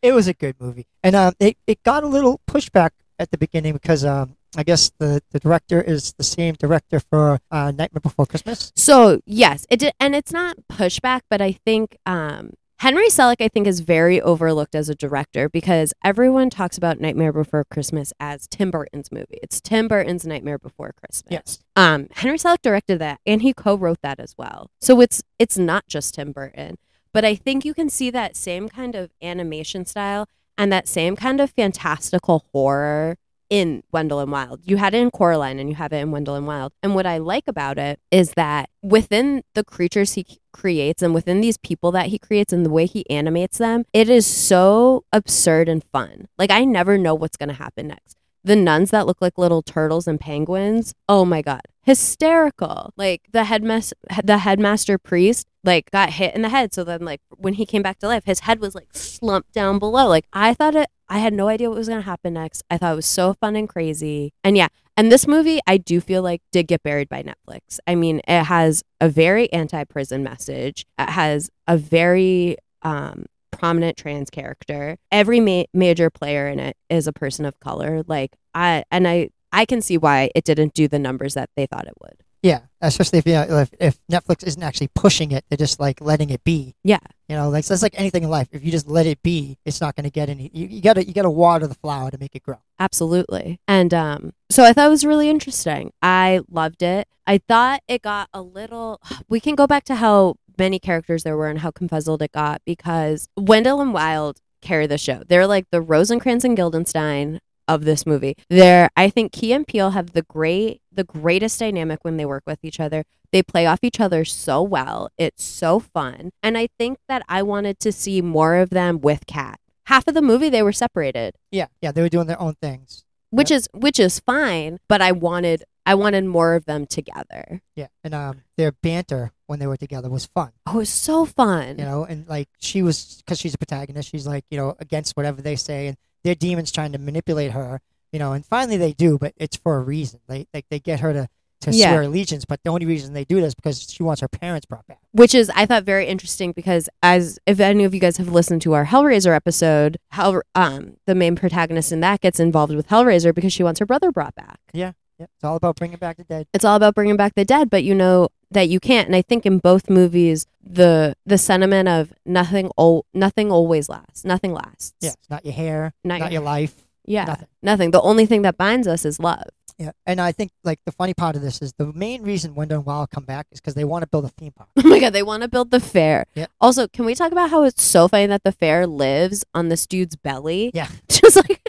It 0.00 0.12
was 0.14 0.26
a 0.26 0.32
good 0.32 0.56
movie, 0.58 0.86
and 1.04 1.14
um, 1.14 1.34
it, 1.38 1.56
it 1.66 1.82
got 1.84 2.02
a 2.02 2.08
little 2.08 2.40
pushback 2.50 2.90
at 3.20 3.30
the 3.30 3.38
beginning 3.38 3.74
because 3.74 4.04
um, 4.04 4.36
I 4.56 4.64
guess 4.64 4.90
the, 4.98 5.22
the 5.30 5.38
director 5.38 5.80
is 5.80 6.14
the 6.14 6.24
same 6.24 6.54
director 6.54 6.98
for 6.98 7.38
uh, 7.52 7.70
Nightmare 7.70 8.00
Before 8.00 8.26
Christmas. 8.26 8.72
So 8.74 9.20
yes, 9.26 9.64
it 9.70 9.78
did, 9.78 9.92
and 10.00 10.16
it's 10.16 10.32
not 10.32 10.56
pushback, 10.68 11.20
but 11.30 11.40
I 11.40 11.52
think 11.52 11.98
um, 12.04 12.54
Henry 12.82 13.06
Selick, 13.06 13.36
I 13.38 13.46
think, 13.46 13.68
is 13.68 13.78
very 13.78 14.20
overlooked 14.20 14.74
as 14.74 14.88
a 14.88 14.96
director 14.96 15.48
because 15.48 15.94
everyone 16.02 16.50
talks 16.50 16.76
about 16.76 16.98
Nightmare 16.98 17.32
Before 17.32 17.62
Christmas 17.62 18.12
as 18.18 18.48
Tim 18.48 18.72
Burton's 18.72 19.12
movie. 19.12 19.38
It's 19.40 19.60
Tim 19.60 19.86
Burton's 19.86 20.26
Nightmare 20.26 20.58
Before 20.58 20.92
Christmas. 20.92 21.30
Yes. 21.30 21.58
Um, 21.76 22.08
Henry 22.10 22.38
Selick 22.38 22.60
directed 22.60 22.98
that, 22.98 23.20
and 23.24 23.40
he 23.40 23.54
co-wrote 23.54 24.00
that 24.02 24.18
as 24.18 24.34
well. 24.36 24.68
So 24.80 25.00
it's 25.00 25.22
it's 25.38 25.56
not 25.56 25.86
just 25.86 26.14
Tim 26.14 26.32
Burton, 26.32 26.76
but 27.12 27.24
I 27.24 27.36
think 27.36 27.64
you 27.64 27.72
can 27.72 27.88
see 27.88 28.10
that 28.10 28.36
same 28.36 28.68
kind 28.68 28.96
of 28.96 29.12
animation 29.22 29.86
style 29.86 30.28
and 30.58 30.72
that 30.72 30.88
same 30.88 31.14
kind 31.14 31.40
of 31.40 31.52
fantastical 31.52 32.46
horror 32.52 33.16
in 33.52 33.82
Wendell 33.92 34.20
and 34.20 34.32
Wild. 34.32 34.60
You 34.64 34.78
had 34.78 34.94
it 34.94 35.02
in 35.02 35.10
Coraline 35.10 35.58
and 35.58 35.68
you 35.68 35.74
have 35.74 35.92
it 35.92 35.98
in 35.98 36.10
Wendell 36.10 36.36
and 36.36 36.46
Wild. 36.46 36.72
And 36.82 36.94
what 36.94 37.04
I 37.04 37.18
like 37.18 37.44
about 37.46 37.76
it 37.76 38.00
is 38.10 38.32
that 38.34 38.70
within 38.80 39.42
the 39.52 39.62
creatures 39.62 40.14
he 40.14 40.24
creates 40.54 41.02
and 41.02 41.12
within 41.12 41.42
these 41.42 41.58
people 41.58 41.92
that 41.92 42.06
he 42.06 42.18
creates 42.18 42.54
and 42.54 42.64
the 42.64 42.70
way 42.70 42.86
he 42.86 43.08
animates 43.10 43.58
them, 43.58 43.84
it 43.92 44.08
is 44.08 44.26
so 44.26 45.04
absurd 45.12 45.68
and 45.68 45.84
fun. 45.92 46.28
Like 46.38 46.50
I 46.50 46.64
never 46.64 46.96
know 46.96 47.14
what's 47.14 47.36
going 47.36 47.50
to 47.50 47.54
happen 47.54 47.88
next. 47.88 48.16
The 48.42 48.56
nuns 48.56 48.90
that 48.90 49.06
look 49.06 49.20
like 49.20 49.36
little 49.36 49.60
turtles 49.60 50.08
and 50.08 50.18
penguins. 50.18 50.94
Oh 51.06 51.26
my 51.26 51.42
god. 51.42 51.60
Hysterical. 51.82 52.94
Like 52.96 53.20
the 53.32 53.44
headmaster 53.44 53.96
the 54.24 54.38
headmaster 54.38 54.96
priest 54.96 55.46
like 55.64 55.90
got 55.90 56.10
hit 56.10 56.34
in 56.34 56.42
the 56.42 56.48
head 56.48 56.74
so 56.74 56.84
then 56.84 57.04
like 57.04 57.20
when 57.36 57.54
he 57.54 57.64
came 57.64 57.82
back 57.82 57.98
to 57.98 58.06
life 58.06 58.24
his 58.24 58.40
head 58.40 58.60
was 58.60 58.74
like 58.74 58.88
slumped 58.92 59.52
down 59.52 59.78
below. 59.78 60.08
Like 60.08 60.26
I 60.32 60.54
thought 60.54 60.74
it 60.74 60.88
I 61.08 61.18
had 61.18 61.34
no 61.34 61.48
idea 61.48 61.68
what 61.68 61.76
was 61.76 61.88
to 61.88 62.00
happen 62.00 62.32
next. 62.32 62.62
I 62.70 62.78
thought 62.78 62.94
it 62.94 62.96
was 62.96 63.06
so 63.06 63.34
fun 63.34 63.54
and 63.54 63.68
crazy. 63.68 64.32
And 64.42 64.56
yeah, 64.56 64.68
and 64.96 65.12
this 65.12 65.26
movie, 65.26 65.60
I 65.66 65.76
do 65.76 66.00
feel 66.00 66.22
like 66.22 66.40
did 66.52 66.68
get 66.68 66.82
buried 66.82 67.10
by 67.10 67.22
Netflix. 67.22 67.78
I 67.86 67.94
mean, 67.94 68.22
it 68.26 68.44
has 68.44 68.82
a 68.98 69.10
very 69.10 69.52
anti-prison 69.52 70.22
message. 70.22 70.86
It 70.98 71.10
has 71.10 71.50
a 71.66 71.76
very 71.76 72.56
um, 72.80 73.26
prominent 73.50 73.96
trans 73.98 74.30
character. 74.30 74.96
Every 75.10 75.40
ma- 75.40 75.64
major 75.74 76.08
player 76.08 76.48
in 76.48 76.58
it 76.58 76.76
is 76.88 77.06
a 77.06 77.12
person 77.12 77.44
of 77.44 77.60
color. 77.60 78.02
Like 78.06 78.34
I 78.54 78.84
and 78.90 79.06
I, 79.06 79.30
I 79.52 79.66
can 79.66 79.82
see 79.82 79.98
why 79.98 80.30
it 80.34 80.44
didn't 80.44 80.74
do 80.74 80.88
the 80.88 80.98
numbers 80.98 81.34
that 81.34 81.50
they 81.56 81.66
thought 81.66 81.86
it 81.86 81.94
would. 82.00 82.22
Yeah, 82.42 82.60
especially 82.80 83.20
if, 83.20 83.26
you 83.26 83.34
know, 83.34 83.58
if 83.58 83.70
if 83.78 83.98
Netflix 84.10 84.44
isn't 84.44 84.62
actually 84.62 84.88
pushing 84.88 85.30
it, 85.30 85.44
they're 85.48 85.56
just 85.56 85.78
like 85.78 86.00
letting 86.00 86.30
it 86.30 86.42
be. 86.42 86.74
Yeah. 86.82 86.98
You 87.28 87.36
know, 87.36 87.48
like 87.48 87.64
that's 87.64 87.82
like 87.82 87.94
anything 87.96 88.24
in 88.24 88.30
life. 88.30 88.48
If 88.50 88.64
you 88.64 88.72
just 88.72 88.88
let 88.88 89.06
it 89.06 89.22
be, 89.22 89.58
it's 89.64 89.80
not 89.80 89.94
going 89.94 90.04
to 90.04 90.10
get 90.10 90.28
any. 90.28 90.50
You, 90.52 90.66
you 90.66 90.82
gotta 90.82 91.06
you 91.06 91.14
gotta 91.14 91.30
water 91.30 91.68
the 91.68 91.76
flower 91.76 92.10
to 92.10 92.18
make 92.18 92.34
it 92.34 92.42
grow. 92.42 92.58
Absolutely. 92.80 93.60
And 93.68 93.94
um, 93.94 94.32
so 94.50 94.64
I 94.64 94.72
thought 94.72 94.86
it 94.86 94.90
was 94.90 95.04
really 95.04 95.30
interesting. 95.30 95.92
I 96.02 96.40
loved 96.50 96.82
it. 96.82 97.06
I 97.26 97.38
thought 97.38 97.82
it 97.86 98.02
got 98.02 98.28
a 98.34 98.42
little. 98.42 99.00
We 99.28 99.40
can 99.40 99.54
go 99.54 99.66
back 99.66 99.84
to 99.84 99.94
how 99.94 100.34
many 100.58 100.78
characters 100.78 101.22
there 101.22 101.36
were 101.36 101.48
and 101.48 101.60
how 101.60 101.70
confuzzled 101.70 102.20
it 102.22 102.32
got 102.32 102.60
because 102.66 103.28
Wendell 103.36 103.80
and 103.80 103.94
Wild 103.94 104.40
carry 104.60 104.86
the 104.86 104.98
show. 104.98 105.22
They're 105.26 105.46
like 105.46 105.66
the 105.70 105.80
Rosencrantz 105.80 106.44
and 106.44 106.56
Guildenstern 106.56 107.40
of 107.74 107.84
this 107.84 108.06
movie. 108.06 108.36
There, 108.48 108.88
I 108.96 109.10
think 109.10 109.32
Key 109.32 109.52
and 109.52 109.66
Peele 109.66 109.90
have 109.90 110.12
the 110.12 110.22
great, 110.22 110.80
the 110.92 111.04
greatest 111.04 111.58
dynamic 111.58 112.00
when 112.02 112.16
they 112.16 112.24
work 112.26 112.44
with 112.46 112.58
each 112.62 112.80
other. 112.80 113.04
They 113.32 113.42
play 113.42 113.66
off 113.66 113.80
each 113.82 113.98
other 114.00 114.24
so 114.24 114.62
well. 114.62 115.08
It's 115.18 115.42
so 115.42 115.80
fun, 115.80 116.30
and 116.42 116.58
I 116.58 116.68
think 116.78 116.98
that 117.08 117.22
I 117.28 117.42
wanted 117.42 117.78
to 117.80 117.90
see 117.92 118.20
more 118.20 118.56
of 118.56 118.70
them 118.70 119.00
with 119.00 119.26
Kat. 119.26 119.58
Half 119.86 120.06
of 120.06 120.14
the 120.14 120.22
movie 120.22 120.48
they 120.50 120.62
were 120.62 120.72
separated, 120.72 121.34
Yeah, 121.50 121.66
yeah, 121.80 121.92
they 121.92 122.02
were 122.02 122.08
doing 122.08 122.26
their 122.26 122.40
own 122.40 122.54
things. 122.60 123.04
which 123.30 123.50
is 123.50 123.68
which 123.72 123.98
is 123.98 124.20
fine. 124.20 124.78
But 124.88 125.00
I 125.00 125.12
wanted 125.12 125.64
I 125.84 125.94
wanted 125.96 126.24
more 126.26 126.54
of 126.54 126.66
them 126.66 126.86
together. 126.86 127.62
Yeah, 127.74 127.88
and 128.04 128.14
um, 128.14 128.42
their 128.56 128.70
banter 128.72 129.32
when 129.46 129.58
they 129.58 129.66
were 129.66 129.76
together 129.78 130.08
was 130.10 130.26
fun. 130.26 130.52
Oh, 130.66 130.74
it 130.74 130.76
was 130.76 130.90
so 130.90 131.24
fun. 131.24 131.78
You 131.78 131.84
know, 131.86 132.04
and 132.04 132.28
like 132.28 132.48
she 132.60 132.82
was 132.82 133.22
because 133.24 133.38
she's 133.40 133.54
a 133.54 133.58
protagonist. 133.58 134.10
She's 134.10 134.26
like 134.26 134.44
you 134.50 134.58
know 134.58 134.76
against 134.78 135.16
whatever 135.16 135.40
they 135.42 135.56
say, 135.56 135.88
and 135.88 135.96
their 136.24 136.34
demons 136.34 136.70
trying 136.72 136.92
to 136.92 136.98
manipulate 136.98 137.52
her. 137.52 137.80
You 138.12 138.18
know, 138.18 138.32
and 138.32 138.44
finally 138.44 138.76
they 138.76 138.92
do, 138.92 139.18
but 139.18 139.32
it's 139.38 139.56
for 139.56 139.76
a 139.76 139.80
reason. 139.80 140.20
They 140.28 140.46
like 140.52 140.66
they 140.70 140.78
get 140.80 141.00
her 141.00 141.12
to 141.12 141.28
to 141.62 141.70
Yeah. 141.70 141.90
swear 141.92 142.02
allegiance, 142.02 142.44
but 142.44 142.60
the 142.64 142.70
only 142.70 142.84
reason 142.86 143.14
they 143.14 143.24
do 143.24 143.36
this 143.40 143.48
is 143.50 143.54
because 143.54 143.82
she 143.88 144.02
wants 144.02 144.20
her 144.20 144.26
parents 144.28 144.66
brought 144.66 144.84
back. 144.88 144.98
which 145.12 145.32
is 145.34 145.48
I 145.54 145.64
thought 145.64 145.84
very 145.84 146.06
interesting 146.08 146.50
because 146.52 146.88
as 147.02 147.38
if 147.46 147.60
any 147.60 147.84
of 147.84 147.94
you 147.94 148.00
guys 148.00 148.16
have 148.16 148.28
listened 148.32 148.62
to 148.62 148.72
our 148.72 148.84
Hellraiser 148.86 149.34
episode, 149.34 149.96
Hell 150.10 150.42
um 150.56 150.96
the 151.06 151.14
main 151.14 151.36
protagonist 151.36 151.92
in 151.92 152.00
that 152.00 152.20
gets 152.20 152.38
involved 152.40 152.74
with 152.74 152.88
Hellraiser 152.88 153.32
because 153.34 153.52
she 153.52 153.62
wants 153.62 153.78
her 153.80 153.86
brother 153.86 154.10
brought 154.10 154.34
back. 154.34 154.58
Yeah, 154.74 154.92
it's 155.34 155.44
all 155.44 155.56
about 155.56 155.76
bringing 155.76 155.98
back 155.98 156.16
the 156.16 156.24
dead. 156.24 156.46
It's 156.52 156.64
all 156.64 156.76
about 156.76 156.94
bringing 156.94 157.16
back 157.16 157.34
the 157.34 157.44
dead, 157.44 157.70
but 157.70 157.84
you 157.84 157.94
know 157.94 158.28
that 158.50 158.68
you 158.68 158.80
can't. 158.80 159.06
And 159.06 159.16
I 159.16 159.22
think 159.22 159.46
in 159.46 159.58
both 159.58 159.88
movies, 159.90 160.46
the 160.62 161.14
the 161.26 161.38
sentiment 161.38 161.88
of 161.88 162.12
nothing 162.26 162.70
ol- 162.76 163.06
nothing 163.14 163.50
always 163.50 163.88
lasts, 163.88 164.24
nothing 164.24 164.52
lasts. 164.52 164.94
Yeah, 165.00 165.10
it's 165.10 165.30
not 165.30 165.44
your 165.44 165.54
hair, 165.54 165.92
Not 166.04 166.20
not, 166.20 166.32
your- 166.32 166.40
your 166.40 166.42
life, 166.42 166.74
yeah, 167.04 167.24
nothing. 167.24 167.48
nothing. 167.62 167.90
The 167.92 168.00
only 168.02 168.26
thing 168.26 168.42
that 168.42 168.56
binds 168.56 168.86
us 168.86 169.04
is 169.04 169.18
love. 169.18 169.44
Yeah, 169.78 169.92
and 170.06 170.20
I 170.20 170.30
think 170.32 170.52
like 170.62 170.78
the 170.84 170.92
funny 170.92 171.14
part 171.14 171.34
of 171.34 171.42
this 171.42 171.60
is 171.62 171.72
the 171.72 171.92
main 171.92 172.22
reason 172.22 172.54
Wendell 172.54 172.78
and 172.80 172.86
Wild 172.86 173.10
come 173.10 173.24
back 173.24 173.46
is 173.50 173.58
because 173.60 173.74
they 173.74 173.84
want 173.84 174.02
to 174.02 174.06
build 174.06 174.26
a 174.26 174.28
theme 174.28 174.52
park. 174.52 174.68
Oh 174.76 174.86
my 174.86 175.00
god, 175.00 175.12
they 175.14 175.22
want 175.24 175.42
to 175.42 175.48
build 175.48 175.70
the 175.72 175.80
fair. 175.80 176.26
Yeah. 176.34 176.46
Also, 176.60 176.86
can 176.86 177.04
we 177.06 177.14
talk 177.14 177.32
about 177.32 177.50
how 177.50 177.64
it's 177.64 177.82
so 177.82 178.06
funny 178.06 178.26
that 178.26 178.44
the 178.44 178.52
fair 178.52 178.86
lives 178.86 179.44
on 179.54 179.70
this 179.70 179.86
dude's 179.86 180.14
belly? 180.14 180.70
Yeah. 180.74 180.88
Just 181.08 181.36
like 181.36 181.61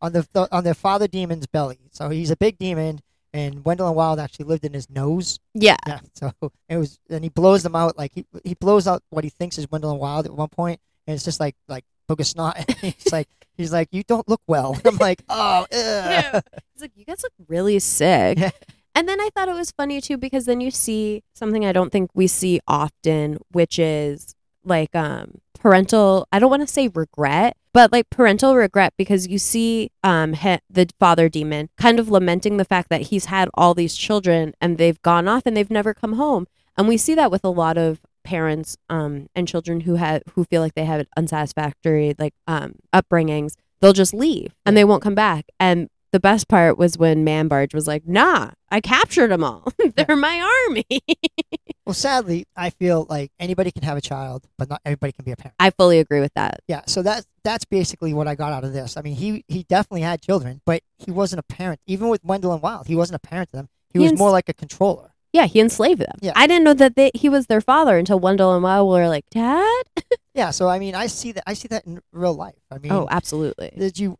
on 0.00 0.12
the, 0.12 0.26
the 0.32 0.48
on 0.54 0.64
their 0.64 0.74
father 0.74 1.08
demon's 1.08 1.46
belly. 1.46 1.78
So 1.90 2.08
he's 2.08 2.30
a 2.30 2.36
big 2.36 2.58
demon, 2.58 3.00
and 3.32 3.64
Wendell 3.64 3.88
and 3.88 3.96
Wild 3.96 4.18
actually 4.18 4.46
lived 4.46 4.64
in 4.64 4.72
his 4.72 4.88
nose. 4.88 5.38
yeah. 5.54 5.76
Yeah. 5.86 6.00
So 6.14 6.32
it 6.68 6.76
was, 6.76 6.98
and 7.10 7.24
he 7.24 7.30
blows 7.30 7.62
them 7.62 7.74
out 7.74 7.98
like 7.98 8.12
he 8.14 8.24
he 8.44 8.54
blows 8.54 8.86
out 8.86 9.02
what 9.10 9.24
he 9.24 9.30
thinks 9.30 9.58
is 9.58 9.70
Wendell 9.70 9.90
and 9.90 10.00
Wild 10.00 10.26
at 10.26 10.32
one 10.32 10.48
point, 10.48 10.80
and 11.06 11.14
it's 11.14 11.24
just 11.24 11.40
like 11.40 11.56
like 11.68 11.84
book 12.06 12.20
of 12.20 12.26
snot. 12.26 12.58
He's 12.80 13.12
like 13.12 13.28
he's 13.56 13.72
like 13.72 13.88
you 13.92 14.02
don't 14.02 14.28
look 14.28 14.40
well. 14.46 14.80
I'm 14.84 14.96
like 14.96 15.22
oh. 15.28 15.66
ugh." 15.72 16.42
He's 16.74 16.82
like, 16.82 16.92
you 16.94 17.04
guys 17.04 17.22
look 17.22 17.32
really 17.48 17.78
sick. 17.78 18.38
Yeah. 18.38 18.50
And 18.94 19.08
then 19.08 19.20
I 19.20 19.28
thought 19.34 19.48
it 19.48 19.54
was 19.54 19.70
funny 19.70 20.00
too 20.00 20.16
because 20.16 20.46
then 20.46 20.60
you 20.60 20.70
see 20.70 21.22
something 21.34 21.64
I 21.64 21.72
don't 21.72 21.90
think 21.90 22.10
we 22.14 22.26
see 22.26 22.60
often, 22.66 23.38
which 23.52 23.78
is 23.78 24.34
like 24.68 24.94
um 24.94 25.40
parental. 25.58 26.26
I 26.32 26.38
don't 26.38 26.50
want 26.50 26.66
to 26.66 26.72
say 26.72 26.88
regret, 26.88 27.56
but 27.72 27.92
like 27.92 28.10
parental 28.10 28.54
regret 28.54 28.94
because 28.96 29.26
you 29.26 29.38
see 29.38 29.90
um 30.02 30.34
he, 30.34 30.58
the 30.70 30.88
father 30.98 31.28
demon 31.28 31.68
kind 31.76 31.98
of 31.98 32.10
lamenting 32.10 32.56
the 32.56 32.64
fact 32.64 32.88
that 32.90 33.02
he's 33.02 33.26
had 33.26 33.48
all 33.54 33.74
these 33.74 33.96
children 33.96 34.54
and 34.60 34.78
they've 34.78 35.00
gone 35.02 35.28
off 35.28 35.42
and 35.46 35.56
they've 35.56 35.70
never 35.70 35.94
come 35.94 36.14
home, 36.14 36.46
and 36.76 36.88
we 36.88 36.96
see 36.96 37.14
that 37.14 37.30
with 37.30 37.44
a 37.44 37.50
lot 37.50 37.76
of 37.78 38.00
parents 38.24 38.76
um 38.90 39.26
and 39.34 39.48
children 39.48 39.80
who 39.80 39.94
have 39.94 40.22
who 40.34 40.44
feel 40.44 40.60
like 40.60 40.74
they 40.74 40.84
have 40.84 41.06
unsatisfactory 41.16 42.14
like 42.18 42.34
um 42.46 42.74
upbringings 42.92 43.54
they'll 43.80 43.94
just 43.94 44.12
leave 44.12 44.54
and 44.66 44.76
they 44.76 44.84
won't 44.84 45.02
come 45.02 45.14
back 45.14 45.46
and 45.58 45.88
the 46.10 46.20
best 46.20 46.48
part 46.48 46.78
was 46.78 46.96
when 46.96 47.24
Manberg 47.24 47.74
was 47.74 47.86
like, 47.86 48.06
"Nah, 48.06 48.52
I 48.70 48.80
captured 48.80 49.28
them 49.28 49.44
all. 49.44 49.72
They're 49.96 50.16
my 50.16 50.40
army." 50.68 50.86
Well, 51.88 51.94
sadly, 51.94 52.44
I 52.54 52.68
feel 52.68 53.06
like 53.08 53.32
anybody 53.40 53.70
can 53.70 53.82
have 53.82 53.96
a 53.96 54.02
child, 54.02 54.46
but 54.58 54.68
not 54.68 54.82
everybody 54.84 55.10
can 55.10 55.24
be 55.24 55.32
a 55.32 55.36
parent. 55.36 55.54
I 55.58 55.70
fully 55.70 56.00
agree 56.00 56.20
with 56.20 56.34
that. 56.34 56.60
Yeah, 56.68 56.82
so 56.86 57.00
that's 57.02 57.26
that's 57.44 57.64
basically 57.64 58.12
what 58.12 58.28
I 58.28 58.34
got 58.34 58.52
out 58.52 58.62
of 58.62 58.74
this. 58.74 58.98
I 58.98 59.00
mean, 59.00 59.14
he 59.14 59.42
he 59.48 59.62
definitely 59.62 60.02
had 60.02 60.20
children, 60.20 60.60
but 60.66 60.82
he 60.98 61.10
wasn't 61.10 61.40
a 61.40 61.42
parent. 61.44 61.80
Even 61.86 62.08
with 62.10 62.22
Wendell 62.22 62.52
and 62.52 62.60
Wild, 62.60 62.88
he 62.88 62.94
wasn't 62.94 63.16
a 63.16 63.26
parent 63.26 63.48
to 63.52 63.56
them. 63.56 63.68
He, 63.94 64.00
He 64.00 64.02
was 64.02 64.10
ins- 64.10 64.18
more 64.18 64.30
like 64.30 64.50
a 64.50 64.52
controller. 64.52 65.14
Yeah, 65.32 65.46
he 65.46 65.60
enslaved 65.60 66.02
them. 66.02 66.18
Yeah. 66.20 66.32
I 66.36 66.46
didn't 66.46 66.64
know 66.64 66.74
that 66.74 66.94
they, 66.94 67.10
he 67.14 67.30
was 67.30 67.46
their 67.46 67.62
father 67.62 67.96
until 67.96 68.20
Wendell 68.20 68.52
and 68.52 68.62
Wild 68.62 68.86
were 68.90 69.08
like, 69.08 69.24
"Dad." 69.30 69.84
Yeah, 70.38 70.50
so 70.52 70.68
I 70.68 70.78
mean, 70.78 70.94
I 70.94 71.08
see 71.08 71.32
that 71.32 71.42
I 71.48 71.54
see 71.54 71.66
that 71.68 71.84
in 71.84 72.00
real 72.12 72.32
life. 72.32 72.54
I 72.70 72.78
mean, 72.78 72.92
Oh, 72.92 73.08
absolutely. 73.10 73.72
did 73.76 73.98
you? 73.98 74.16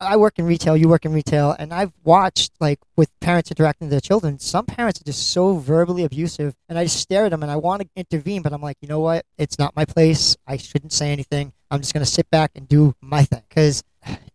I 0.00 0.16
work 0.16 0.36
in 0.40 0.44
retail. 0.44 0.76
You 0.76 0.88
work 0.88 1.04
in 1.04 1.12
retail, 1.12 1.54
and 1.56 1.72
I've 1.72 1.92
watched 2.02 2.50
like 2.58 2.80
with 2.96 3.10
parents 3.20 3.48
interacting 3.52 3.86
with 3.86 3.92
their 3.92 4.00
children. 4.00 4.40
Some 4.40 4.66
parents 4.66 5.00
are 5.00 5.04
just 5.04 5.30
so 5.30 5.58
verbally 5.58 6.02
abusive, 6.02 6.56
and 6.68 6.78
I 6.80 6.82
just 6.84 6.98
stare 6.98 7.26
at 7.26 7.30
them 7.30 7.44
and 7.44 7.52
I 7.52 7.56
want 7.56 7.82
to 7.82 7.88
intervene, 7.94 8.42
but 8.42 8.52
I'm 8.52 8.60
like, 8.60 8.76
you 8.82 8.88
know 8.88 8.98
what? 8.98 9.24
It's 9.38 9.56
not 9.56 9.76
my 9.76 9.84
place. 9.84 10.36
I 10.48 10.56
shouldn't 10.56 10.92
say 10.92 11.12
anything. 11.12 11.52
I'm 11.70 11.80
just 11.80 11.94
gonna 11.94 12.06
sit 12.06 12.28
back 12.28 12.50
and 12.56 12.66
do 12.68 12.96
my 13.00 13.22
thing 13.22 13.42
because 13.48 13.84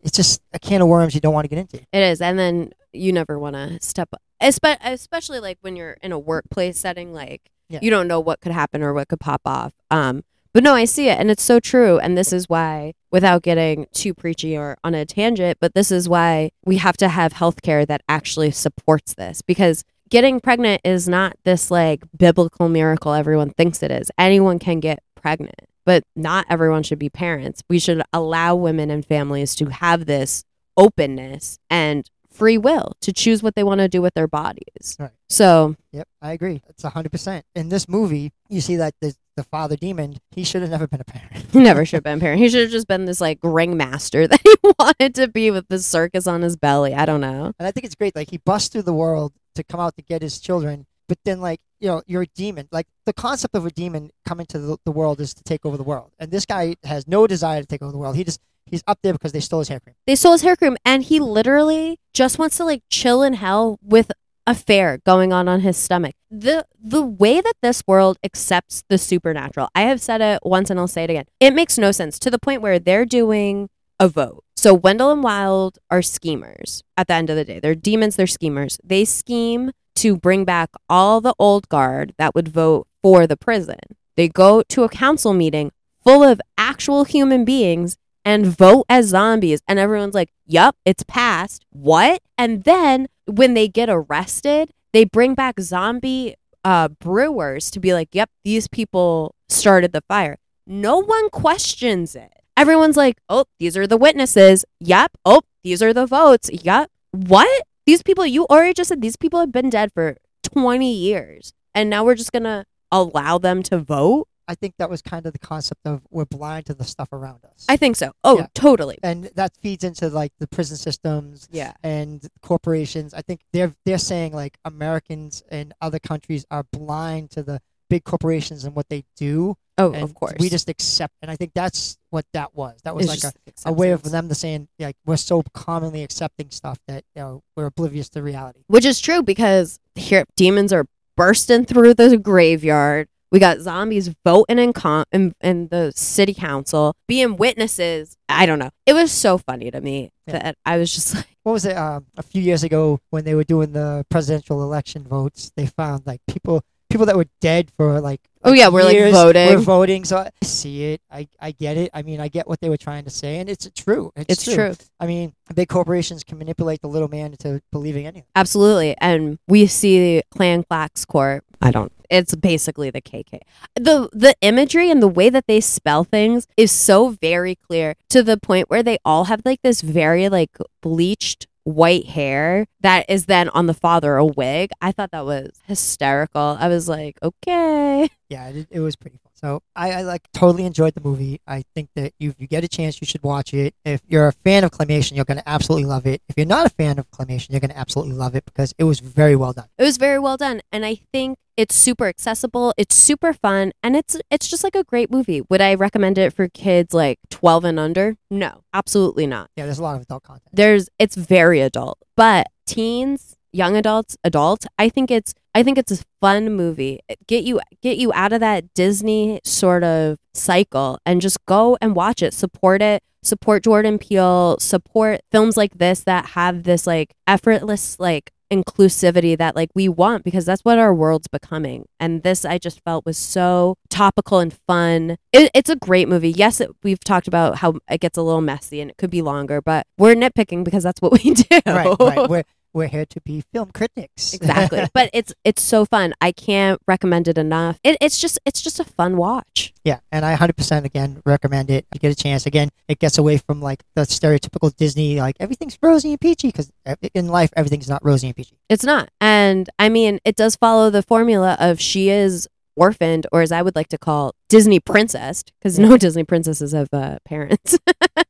it's 0.01 0.15
just 0.15 0.41
a 0.53 0.59
can 0.59 0.81
of 0.81 0.87
worms 0.87 1.13
you 1.13 1.19
don't 1.19 1.33
want 1.33 1.43
to 1.43 1.49
get 1.49 1.59
into. 1.59 1.77
It 1.91 2.03
is, 2.11 2.21
and 2.21 2.39
then 2.39 2.71
you 2.93 3.11
never 3.11 3.37
want 3.37 3.57
to 3.57 3.79
step, 3.81 4.09
especially 4.39 5.41
like 5.41 5.57
when 5.59 5.75
you're 5.75 5.97
in 6.01 6.13
a 6.13 6.19
workplace 6.19 6.79
setting. 6.79 7.13
Like 7.13 7.51
Yeah. 7.67 7.79
you 7.81 7.89
don't 7.89 8.07
know 8.07 8.21
what 8.21 8.39
could 8.39 8.53
happen 8.53 8.81
or 8.81 8.93
what 8.93 9.09
could 9.09 9.19
pop 9.19 9.41
off. 9.45 9.73
Um, 9.91 10.23
but 10.53 10.63
no, 10.63 10.73
I 10.73 10.85
see 10.85 11.09
it, 11.09 11.19
and 11.19 11.29
it's 11.29 11.43
so 11.43 11.59
true. 11.59 11.99
And 11.99 12.17
this 12.17 12.33
is 12.33 12.47
why, 12.49 12.93
without 13.11 13.41
getting 13.43 13.87
too 13.93 14.13
preachy 14.13 14.57
or 14.57 14.77
on 14.83 14.95
a 14.95 15.05
tangent, 15.05 15.57
but 15.59 15.73
this 15.73 15.91
is 15.91 16.07
why 16.09 16.51
we 16.65 16.77
have 16.77 16.97
to 16.97 17.09
have 17.09 17.33
healthcare 17.33 17.85
that 17.87 18.01
actually 18.09 18.51
supports 18.51 19.13
this 19.13 19.41
because. 19.41 19.83
Getting 20.09 20.39
pregnant 20.39 20.79
is 20.85 21.09
not 21.09 21.35
this 21.43 21.69
like 21.69 22.01
biblical 22.17 22.69
miracle 22.69 23.11
everyone 23.11 23.49
thinks 23.49 23.83
it 23.83 23.91
is. 23.91 24.09
Anyone 24.17 24.57
can 24.57 24.79
get 24.79 24.99
pregnant, 25.21 25.59
but 25.85 26.05
not 26.15 26.45
everyone 26.49 26.83
should 26.83 26.97
be 26.97 27.09
parents. 27.09 27.61
We 27.69 27.77
should 27.77 28.01
allow 28.13 28.55
women 28.55 28.89
and 28.89 29.05
families 29.05 29.53
to 29.55 29.65
have 29.65 30.05
this 30.05 30.45
openness 30.77 31.59
and 31.69 32.09
free 32.31 32.57
will 32.57 32.93
to 33.01 33.11
choose 33.11 33.43
what 33.43 33.55
they 33.55 33.63
want 33.63 33.79
to 33.79 33.89
do 33.89 34.01
with 34.01 34.13
their 34.13 34.27
bodies. 34.29 34.95
Right. 34.97 35.11
So, 35.27 35.75
Yep, 35.91 36.07
I 36.21 36.31
agree. 36.31 36.61
It's 36.69 36.83
hundred 36.83 37.11
percent. 37.11 37.45
In 37.55 37.67
this 37.67 37.89
movie, 37.89 38.31
you 38.47 38.61
see 38.61 38.77
that 38.77 38.93
the 39.01 39.13
the 39.37 39.43
father 39.43 39.77
demon, 39.77 40.17
he 40.31 40.43
should 40.43 40.61
have 40.61 40.71
never 40.71 40.87
been 40.87 40.99
a 40.99 41.05
parent. 41.05 41.45
he 41.53 41.59
never 41.59 41.85
should 41.85 41.97
have 41.97 42.03
been 42.03 42.17
a 42.17 42.21
parent. 42.21 42.41
He 42.41 42.49
should 42.49 42.63
have 42.63 42.71
just 42.71 42.87
been 42.87 43.05
this 43.05 43.21
like 43.21 43.39
ringmaster 43.41 44.27
that 44.27 44.41
he 44.43 44.55
wanted 44.77 45.15
to 45.15 45.29
be 45.29 45.49
with 45.49 45.69
the 45.69 45.79
circus 45.79 46.27
on 46.27 46.41
his 46.41 46.57
belly. 46.57 46.93
I 46.93 47.05
don't 47.05 47.21
know. 47.21 47.53
And 47.57 47.67
I 47.67 47.71
think 47.71 47.85
it's 47.85 47.95
great. 47.95 48.15
Like 48.15 48.31
he 48.31 48.37
busts 48.37 48.67
through 48.67 48.81
the 48.81 48.93
world 48.93 49.31
to 49.55 49.63
come 49.63 49.79
out 49.79 49.95
to 49.95 50.01
get 50.01 50.21
his 50.21 50.39
children, 50.39 50.85
but 51.07 51.17
then 51.23 51.39
like 51.39 51.61
you 51.79 51.87
know 51.87 52.01
you're 52.05 52.23
a 52.23 52.27
demon. 52.27 52.67
Like 52.71 52.87
the 53.05 53.13
concept 53.13 53.55
of 53.55 53.65
a 53.65 53.71
demon 53.71 54.11
coming 54.25 54.45
to 54.47 54.59
the, 54.59 54.77
the 54.83 54.91
world 54.91 55.21
is 55.21 55.33
to 55.35 55.43
take 55.43 55.65
over 55.65 55.77
the 55.77 55.83
world, 55.83 56.11
and 56.19 56.31
this 56.31 56.45
guy 56.45 56.75
has 56.83 57.07
no 57.07 57.27
desire 57.27 57.61
to 57.61 57.67
take 57.67 57.81
over 57.81 57.91
the 57.91 57.97
world. 57.97 58.15
He 58.15 58.23
just 58.23 58.41
he's 58.65 58.83
up 58.87 58.99
there 59.01 59.13
because 59.13 59.31
they 59.31 59.39
stole 59.39 59.59
his 59.59 59.69
hair 59.69 59.79
cream. 59.79 59.95
They 60.05 60.15
stole 60.15 60.33
his 60.33 60.41
hair 60.41 60.55
cream, 60.55 60.77
and 60.85 61.03
he 61.03 61.19
literally 61.19 61.99
just 62.13 62.39
wants 62.39 62.57
to 62.57 62.65
like 62.65 62.83
chill 62.89 63.23
in 63.23 63.33
hell 63.33 63.79
with 63.81 64.11
a 64.47 64.55
fair 64.55 64.99
going 65.05 65.33
on 65.33 65.47
on 65.47 65.59
his 65.59 65.77
stomach. 65.77 66.15
The 66.31 66.65
the 66.81 67.01
way 67.01 67.41
that 67.41 67.53
this 67.61 67.83
world 67.85 68.17
accepts 68.23 68.83
the 68.89 68.97
supernatural, 68.97 69.67
I 69.75 69.81
have 69.81 70.01
said 70.01 70.21
it 70.21 70.39
once 70.43 70.69
and 70.69 70.79
I'll 70.79 70.87
say 70.87 71.03
it 71.03 71.09
again. 71.09 71.25
It 71.39 71.53
makes 71.53 71.77
no 71.77 71.91
sense 71.91 72.17
to 72.19 72.31
the 72.31 72.39
point 72.39 72.61
where 72.61 72.79
they're 72.79 73.05
doing 73.05 73.69
a 73.99 74.07
vote. 74.07 74.43
So 74.55 74.73
Wendell 74.73 75.11
and 75.11 75.21
Wild 75.21 75.77
are 75.91 76.01
schemers 76.01 76.81
at 76.95 77.07
the 77.07 77.13
end 77.13 77.29
of 77.29 77.35
the 77.35 77.45
day. 77.45 77.59
They're 77.59 77.75
demons, 77.75 78.15
they're 78.15 78.25
schemers. 78.25 78.79
They 78.83 79.05
scheme 79.05 79.71
to 79.97 80.15
bring 80.15 80.45
back 80.45 80.69
all 80.89 81.19
the 81.19 81.35
old 81.37 81.67
guard 81.69 82.13
that 82.17 82.33
would 82.33 82.47
vote 82.47 82.87
for 83.03 83.27
the 83.27 83.37
prison. 83.37 83.79
They 84.15 84.29
go 84.29 84.63
to 84.63 84.83
a 84.83 84.89
council 84.89 85.33
meeting 85.33 85.71
full 86.03 86.23
of 86.23 86.39
actual 86.57 87.03
human 87.03 87.43
beings 87.43 87.97
and 88.23 88.45
vote 88.45 88.85
as 88.89 89.07
zombies. 89.07 89.61
And 89.67 89.77
everyone's 89.77 90.15
like, 90.15 90.29
yep, 90.45 90.75
it's 90.85 91.03
passed. 91.03 91.65
What? 91.69 92.21
And 92.37 92.63
then 92.63 93.07
when 93.27 93.53
they 93.53 93.67
get 93.67 93.89
arrested, 93.89 94.71
they 94.93 95.05
bring 95.05 95.35
back 95.35 95.59
zombie 95.59 96.35
uh, 96.63 96.87
brewers 96.87 97.69
to 97.71 97.79
be 97.79 97.93
like, 97.93 98.09
yep, 98.13 98.29
these 98.43 98.67
people 98.67 99.35
started 99.49 99.93
the 99.93 100.01
fire. 100.07 100.37
No 100.65 100.99
one 100.99 101.29
questions 101.29 102.15
it. 102.15 102.33
Everyone's 102.57 102.97
like, 102.97 103.19
oh, 103.29 103.45
these 103.59 103.77
are 103.77 103.87
the 103.87 103.97
witnesses. 103.97 104.65
Yep. 104.79 105.11
Oh, 105.23 105.41
these 105.63 105.83
are 105.83 105.93
the 105.93 106.05
votes. 106.05 106.49
Yep. 106.51 106.89
What? 107.11 107.63
These 107.85 108.03
people, 108.03 108.25
you 108.25 108.45
already 108.47 108.73
just 108.73 108.89
said 108.89 109.01
these 109.01 109.15
people 109.15 109.39
have 109.39 109.51
been 109.51 109.69
dead 109.69 109.91
for 109.93 110.17
20 110.43 110.91
years. 110.91 111.53
And 111.73 111.89
now 111.89 112.03
we're 112.03 112.15
just 112.15 112.31
going 112.31 112.43
to 112.43 112.65
allow 112.91 113.37
them 113.37 113.63
to 113.63 113.77
vote? 113.77 114.27
I 114.47 114.55
think 114.55 114.75
that 114.77 114.89
was 114.89 115.01
kind 115.01 115.25
of 115.25 115.33
the 115.33 115.39
concept 115.39 115.81
of 115.85 116.01
we're 116.09 116.25
blind 116.25 116.65
to 116.67 116.73
the 116.73 116.83
stuff 116.85 117.09
around 117.11 117.43
us. 117.45 117.65
I 117.67 117.77
think 117.77 117.95
so. 117.95 118.11
Oh, 118.23 118.39
Yeah. 118.39 118.47
totally. 118.53 118.97
and 119.03 119.25
that 119.35 119.55
feeds 119.61 119.83
into 119.83 120.09
like 120.09 120.31
the 120.39 120.47
prison 120.47 120.77
systems 120.77 121.47
Yeah. 121.51 121.73
and 121.83 122.25
corporations. 122.41 123.13
I 123.13 123.21
think 123.21 123.41
they're 123.53 123.73
they're 123.85 123.97
saying 123.97 124.33
like 124.33 124.57
Americans 124.65 125.43
and 125.49 125.73
other 125.81 125.99
countries 125.99 126.45
are 126.49 126.63
blind 126.71 127.31
to 127.31 127.43
the 127.43 127.61
big 127.89 128.03
corporations 128.03 128.63
and 128.65 128.75
what 128.75 128.89
they 128.89 129.03
do, 129.15 129.55
Oh, 129.77 129.93
and 129.93 130.03
of 130.03 130.13
course. 130.13 130.33
we 130.39 130.49
just 130.49 130.67
accept. 130.67 131.13
And 131.21 131.31
I 131.31 131.35
think 131.37 131.51
that's 131.53 131.97
what 132.09 132.25
that 132.33 132.53
was. 132.55 132.79
That 132.83 132.95
was 132.95 133.05
It's 133.13 133.23
like 133.23 133.33
a, 133.65 133.69
a 133.69 133.71
way 133.73 133.91
of 133.91 134.03
them 134.03 134.27
to 134.29 134.35
saying 134.35 134.67
like 134.79 134.97
we're 135.05 135.15
so 135.17 135.41
commonly 135.53 136.03
accepting 136.03 136.49
stuff 136.51 136.79
that 136.87 137.03
you 137.15 137.21
know 137.21 137.43
we're 137.55 137.67
oblivious 137.67 138.09
to 138.09 138.21
reality. 138.23 138.63
Which 138.67 138.85
is 138.85 138.99
true 138.99 139.23
because 139.23 139.79
here 139.95 140.25
demons 140.35 140.73
are 140.73 140.85
bursting 141.15 141.65
through 141.65 141.93
the 141.95 142.17
graveyard. 142.17 143.07
We 143.31 143.39
got 143.39 143.59
zombies 143.59 144.09
voting 144.25 144.57
in, 144.59 144.73
con- 144.73 145.05
in 145.11 145.33
in 145.41 145.67
the 145.67 145.91
city 145.95 146.33
council, 146.33 146.95
being 147.07 147.35
witnesses. 147.37 148.17
I 148.29 148.45
don't 148.45 148.59
know. 148.59 148.69
It 148.85 148.93
was 148.93 149.11
so 149.11 149.37
funny 149.37 149.69
to 149.71 149.81
me 149.81 150.11
Yeah. 150.27 150.39
that 150.39 150.57
I 150.65 150.77
was 150.77 150.93
just 150.93 151.15
like, 151.15 151.27
What 151.43 151.53
was 151.53 151.65
it? 151.65 151.75
Um, 151.77 152.05
a 152.17 152.23
few 152.23 152.41
years 152.41 152.63
ago 152.63 152.99
when 153.09 153.25
they 153.25 153.35
were 153.35 153.43
doing 153.43 153.73
the 153.73 154.05
presidential 154.09 154.63
election 154.63 155.03
votes, 155.03 155.51
they 155.55 155.65
found 155.65 156.03
like 156.05 156.21
people 156.27 156.61
people 156.89 157.05
that 157.05 157.17
were 157.17 157.25
dead 157.41 157.69
for 157.77 157.99
like 157.99 158.21
Oh, 158.43 158.53
yeah, 158.53 158.69
we're, 158.69 158.83
like, 158.85 159.11
voting. 159.11 159.49
We're 159.49 159.57
voting, 159.57 160.05
so 160.05 160.17
I 160.19 160.29
see 160.41 160.93
it. 160.93 161.01
I, 161.11 161.27
I 161.37 161.51
get 161.51 161.75
it. 161.75 161.91
I 161.93 162.01
mean, 162.01 162.21
I 162.21 162.29
get 162.29 162.47
what 162.47 162.61
they 162.61 162.69
were 162.69 162.77
trying 162.77 163.03
to 163.03 163.09
say, 163.09 163.39
and 163.39 163.49
it's 163.49 163.69
true. 163.75 164.13
It's, 164.15 164.45
it's 164.45 164.53
true. 164.55 164.73
I 165.01 165.05
mean, 165.05 165.33
big 165.53 165.67
corporations 165.67 166.23
can 166.23 166.37
manipulate 166.37 166.81
the 166.81 166.87
little 166.87 167.09
man 167.09 167.31
into 167.31 167.61
believing 167.73 168.05
anything. 168.05 168.23
Absolutely. 168.37 168.95
And 169.01 169.37
we 169.49 169.67
see 169.67 170.21
Klan 170.31 170.63
Klax 170.63 171.05
Corp. 171.05 171.43
I 171.61 171.71
don't 171.71 171.91
it's 172.09 172.35
basically 172.35 172.89
the 172.89 173.01
KK. 173.01 173.39
The 173.75 174.09
the 174.13 174.35
imagery 174.41 174.89
and 174.89 175.01
the 175.01 175.07
way 175.07 175.29
that 175.29 175.47
they 175.47 175.61
spell 175.61 176.03
things 176.03 176.47
is 176.57 176.71
so 176.71 177.09
very 177.09 177.55
clear 177.55 177.95
to 178.09 178.23
the 178.23 178.37
point 178.37 178.69
where 178.69 178.83
they 178.83 178.97
all 179.05 179.25
have 179.25 179.41
like 179.45 179.61
this 179.61 179.81
very 179.81 180.29
like 180.29 180.57
bleached 180.81 181.47
white 181.63 182.05
hair 182.05 182.65
that 182.79 183.05
is 183.09 183.25
then 183.25 183.49
on 183.49 183.67
the 183.67 183.73
father 183.73 184.15
a 184.15 184.25
wig. 184.25 184.71
I 184.81 184.91
thought 184.91 185.11
that 185.11 185.25
was 185.25 185.59
hysterical. 185.65 186.57
I 186.59 186.69
was 186.69 186.87
like, 186.87 187.17
okay. 187.21 188.09
Yeah, 188.29 188.47
it, 188.49 188.67
it 188.71 188.79
was 188.79 188.95
pretty. 188.95 189.19
So 189.39 189.61
I, 189.75 189.91
I 189.91 190.01
like 190.01 190.23
totally 190.33 190.65
enjoyed 190.65 190.95
the 190.95 191.01
movie. 191.01 191.41
I 191.45 191.63
think 191.75 191.89
that 191.95 192.13
if 192.19 192.35
you 192.39 192.47
get 192.47 192.63
a 192.63 192.67
chance, 192.67 192.99
you 192.99 193.05
should 193.05 193.21
watch 193.21 193.53
it. 193.53 193.75
If 193.85 194.01
you're 194.07 194.27
a 194.27 194.31
fan 194.31 194.63
of 194.63 194.71
claymation, 194.71 195.15
you're 195.15 195.25
going 195.25 195.37
to 195.37 195.47
absolutely 195.47 195.85
love 195.85 196.07
it. 196.07 196.23
If 196.27 196.37
you're 196.37 196.47
not 196.47 196.65
a 196.65 196.69
fan 196.71 196.97
of 196.97 197.09
claymation, 197.11 197.51
you're 197.51 197.59
going 197.59 197.69
to 197.69 197.77
absolutely 197.77 198.15
love 198.15 198.35
it 198.35 198.45
because 198.45 198.73
it 198.79 198.85
was 198.85 198.99
very 198.99 199.35
well 199.35 199.53
done. 199.53 199.67
It 199.77 199.83
was 199.83 199.97
very 199.97 200.17
well 200.17 200.37
done, 200.37 200.61
and 200.71 200.83
I 200.85 200.95
think 201.13 201.37
it's 201.55 201.75
super 201.75 202.07
accessible. 202.07 202.73
It's 202.77 202.95
super 202.95 203.31
fun, 203.31 203.73
and 203.83 203.95
it's 203.95 204.19
it's 204.31 204.47
just 204.47 204.63
like 204.63 204.75
a 204.75 204.83
great 204.83 205.11
movie. 205.11 205.41
Would 205.49 205.61
I 205.61 205.75
recommend 205.75 206.17
it 206.17 206.33
for 206.33 206.47
kids 206.47 206.93
like 206.93 207.19
twelve 207.29 207.63
and 207.63 207.79
under? 207.79 208.15
No, 208.31 208.63
absolutely 208.73 209.27
not. 209.27 209.49
Yeah, 209.55 209.65
there's 209.65 209.79
a 209.79 209.83
lot 209.83 209.95
of 209.95 210.01
adult 210.01 210.23
content. 210.23 210.49
There's 210.51 210.89
it's 210.97 211.15
very 211.15 211.61
adult, 211.61 211.99
but 212.15 212.47
teens, 212.65 213.36
young 213.51 213.75
adults, 213.75 214.17
adult. 214.23 214.65
I 214.77 214.89
think 214.89 215.11
it's 215.11 215.33
I 215.55 215.63
think 215.63 215.77
it's 215.77 215.91
a 215.91 216.03
fun 216.21 216.53
movie. 216.53 216.99
Get 217.27 217.43
you 217.43 217.59
get 217.81 217.97
you 217.97 218.13
out 218.13 218.33
of 218.33 218.39
that 218.41 218.73
Disney 218.73 219.39
sort 219.43 219.83
of 219.83 220.17
cycle 220.33 220.99
and 221.05 221.21
just 221.21 221.43
go 221.45 221.77
and 221.81 221.95
watch 221.95 222.21
it. 222.21 222.33
Support 222.33 222.81
it. 222.81 223.03
Support 223.23 223.63
Jordan 223.63 223.97
Peele. 223.97 224.57
Support 224.59 225.21
films 225.31 225.57
like 225.57 225.77
this 225.77 226.01
that 226.01 226.27
have 226.27 226.63
this 226.63 226.85
like 226.85 227.13
effortless 227.27 227.99
like 227.99 228.31
inclusivity 228.51 229.37
that 229.37 229.55
like 229.55 229.69
we 229.75 229.89
want 229.89 230.23
because 230.23 230.45
that's 230.45 230.63
what 230.63 230.79
our 230.79 230.93
world's 230.93 231.27
becoming 231.27 231.85
and 231.99 232.23
this 232.23 232.45
i 232.45 232.57
just 232.57 232.81
felt 232.83 233.05
was 233.05 233.17
so 233.17 233.75
topical 233.89 234.39
and 234.39 234.57
fun 234.67 235.17
it, 235.33 235.51
it's 235.53 235.69
a 235.69 235.75
great 235.75 236.07
movie 236.07 236.31
yes 236.31 236.61
it, 236.61 236.69
we've 236.81 237.01
talked 237.01 237.27
about 237.27 237.57
how 237.57 237.77
it 237.89 237.99
gets 237.99 238.17
a 238.17 238.21
little 238.21 238.41
messy 238.41 238.79
and 238.79 238.89
it 238.89 238.97
could 238.97 239.09
be 239.09 239.21
longer 239.21 239.61
but 239.61 239.85
we're 239.97 240.15
nitpicking 240.15 240.63
because 240.63 240.83
that's 240.83 241.01
what 241.01 241.11
we 241.11 241.33
do 241.33 241.59
right, 241.65 241.95
right. 241.99 242.45
We're 242.77 242.87
here 242.87 243.05
to 243.05 243.19
be 243.21 243.43
film 243.51 243.71
critics. 243.71 244.33
exactly 244.39 244.85
but 244.93 245.09
it's 245.13 245.33
it's 245.43 245.61
so 245.61 245.83
fun 245.83 246.13
i 246.21 246.31
can't 246.31 246.79
recommend 246.87 247.27
it 247.27 247.37
enough 247.37 247.79
it, 247.83 247.97
it's 247.99 248.19
just 248.19 248.39
it's 248.45 248.61
just 248.61 248.79
a 248.79 248.83
fun 248.83 249.17
watch 249.17 249.73
Yeah, 249.83 249.99
and 250.11 250.25
I 250.25 250.35
100% 250.35 250.83
again 250.83 251.21
recommend 251.25 251.69
it. 251.69 251.85
If 251.89 251.95
you 251.95 251.99
get 252.01 252.11
a 252.11 252.23
chance, 252.23 252.45
again, 252.45 252.67
it 252.89 252.99
gets 252.99 253.17
away 253.17 253.37
from 253.37 253.61
like 253.61 253.83
the 253.95 254.01
stereotypical 254.01 254.75
Disney, 254.75 255.19
like 255.21 255.37
everything's 255.39 255.77
rosy 255.81 256.09
and 256.11 256.19
peachy, 256.19 256.49
because 256.49 256.69
in 257.13 257.29
life, 257.29 257.51
everything's 257.55 257.87
not 257.87 258.03
rosy 258.03 258.27
and 258.27 258.35
peachy. 258.35 258.57
It's 258.67 258.83
not. 258.83 259.09
And 259.21 259.69
I 259.79 259.87
mean, 259.87 260.19
it 260.25 260.35
does 260.35 260.57
follow 260.57 260.89
the 260.89 261.03
formula 261.03 261.55
of 261.59 261.79
she 261.79 262.09
is 262.09 262.49
orphaned, 262.75 263.27
or 263.31 263.41
as 263.41 263.51
I 263.53 263.61
would 263.61 263.75
like 263.75 263.87
to 263.89 263.97
call 263.97 264.35
Disney 264.49 264.81
princess, 264.81 265.43
because 265.43 265.79
no 265.79 265.95
Disney 265.97 266.25
princesses 266.25 266.73
have 266.73 266.89
uh, 266.93 267.17
parents. 267.23 267.79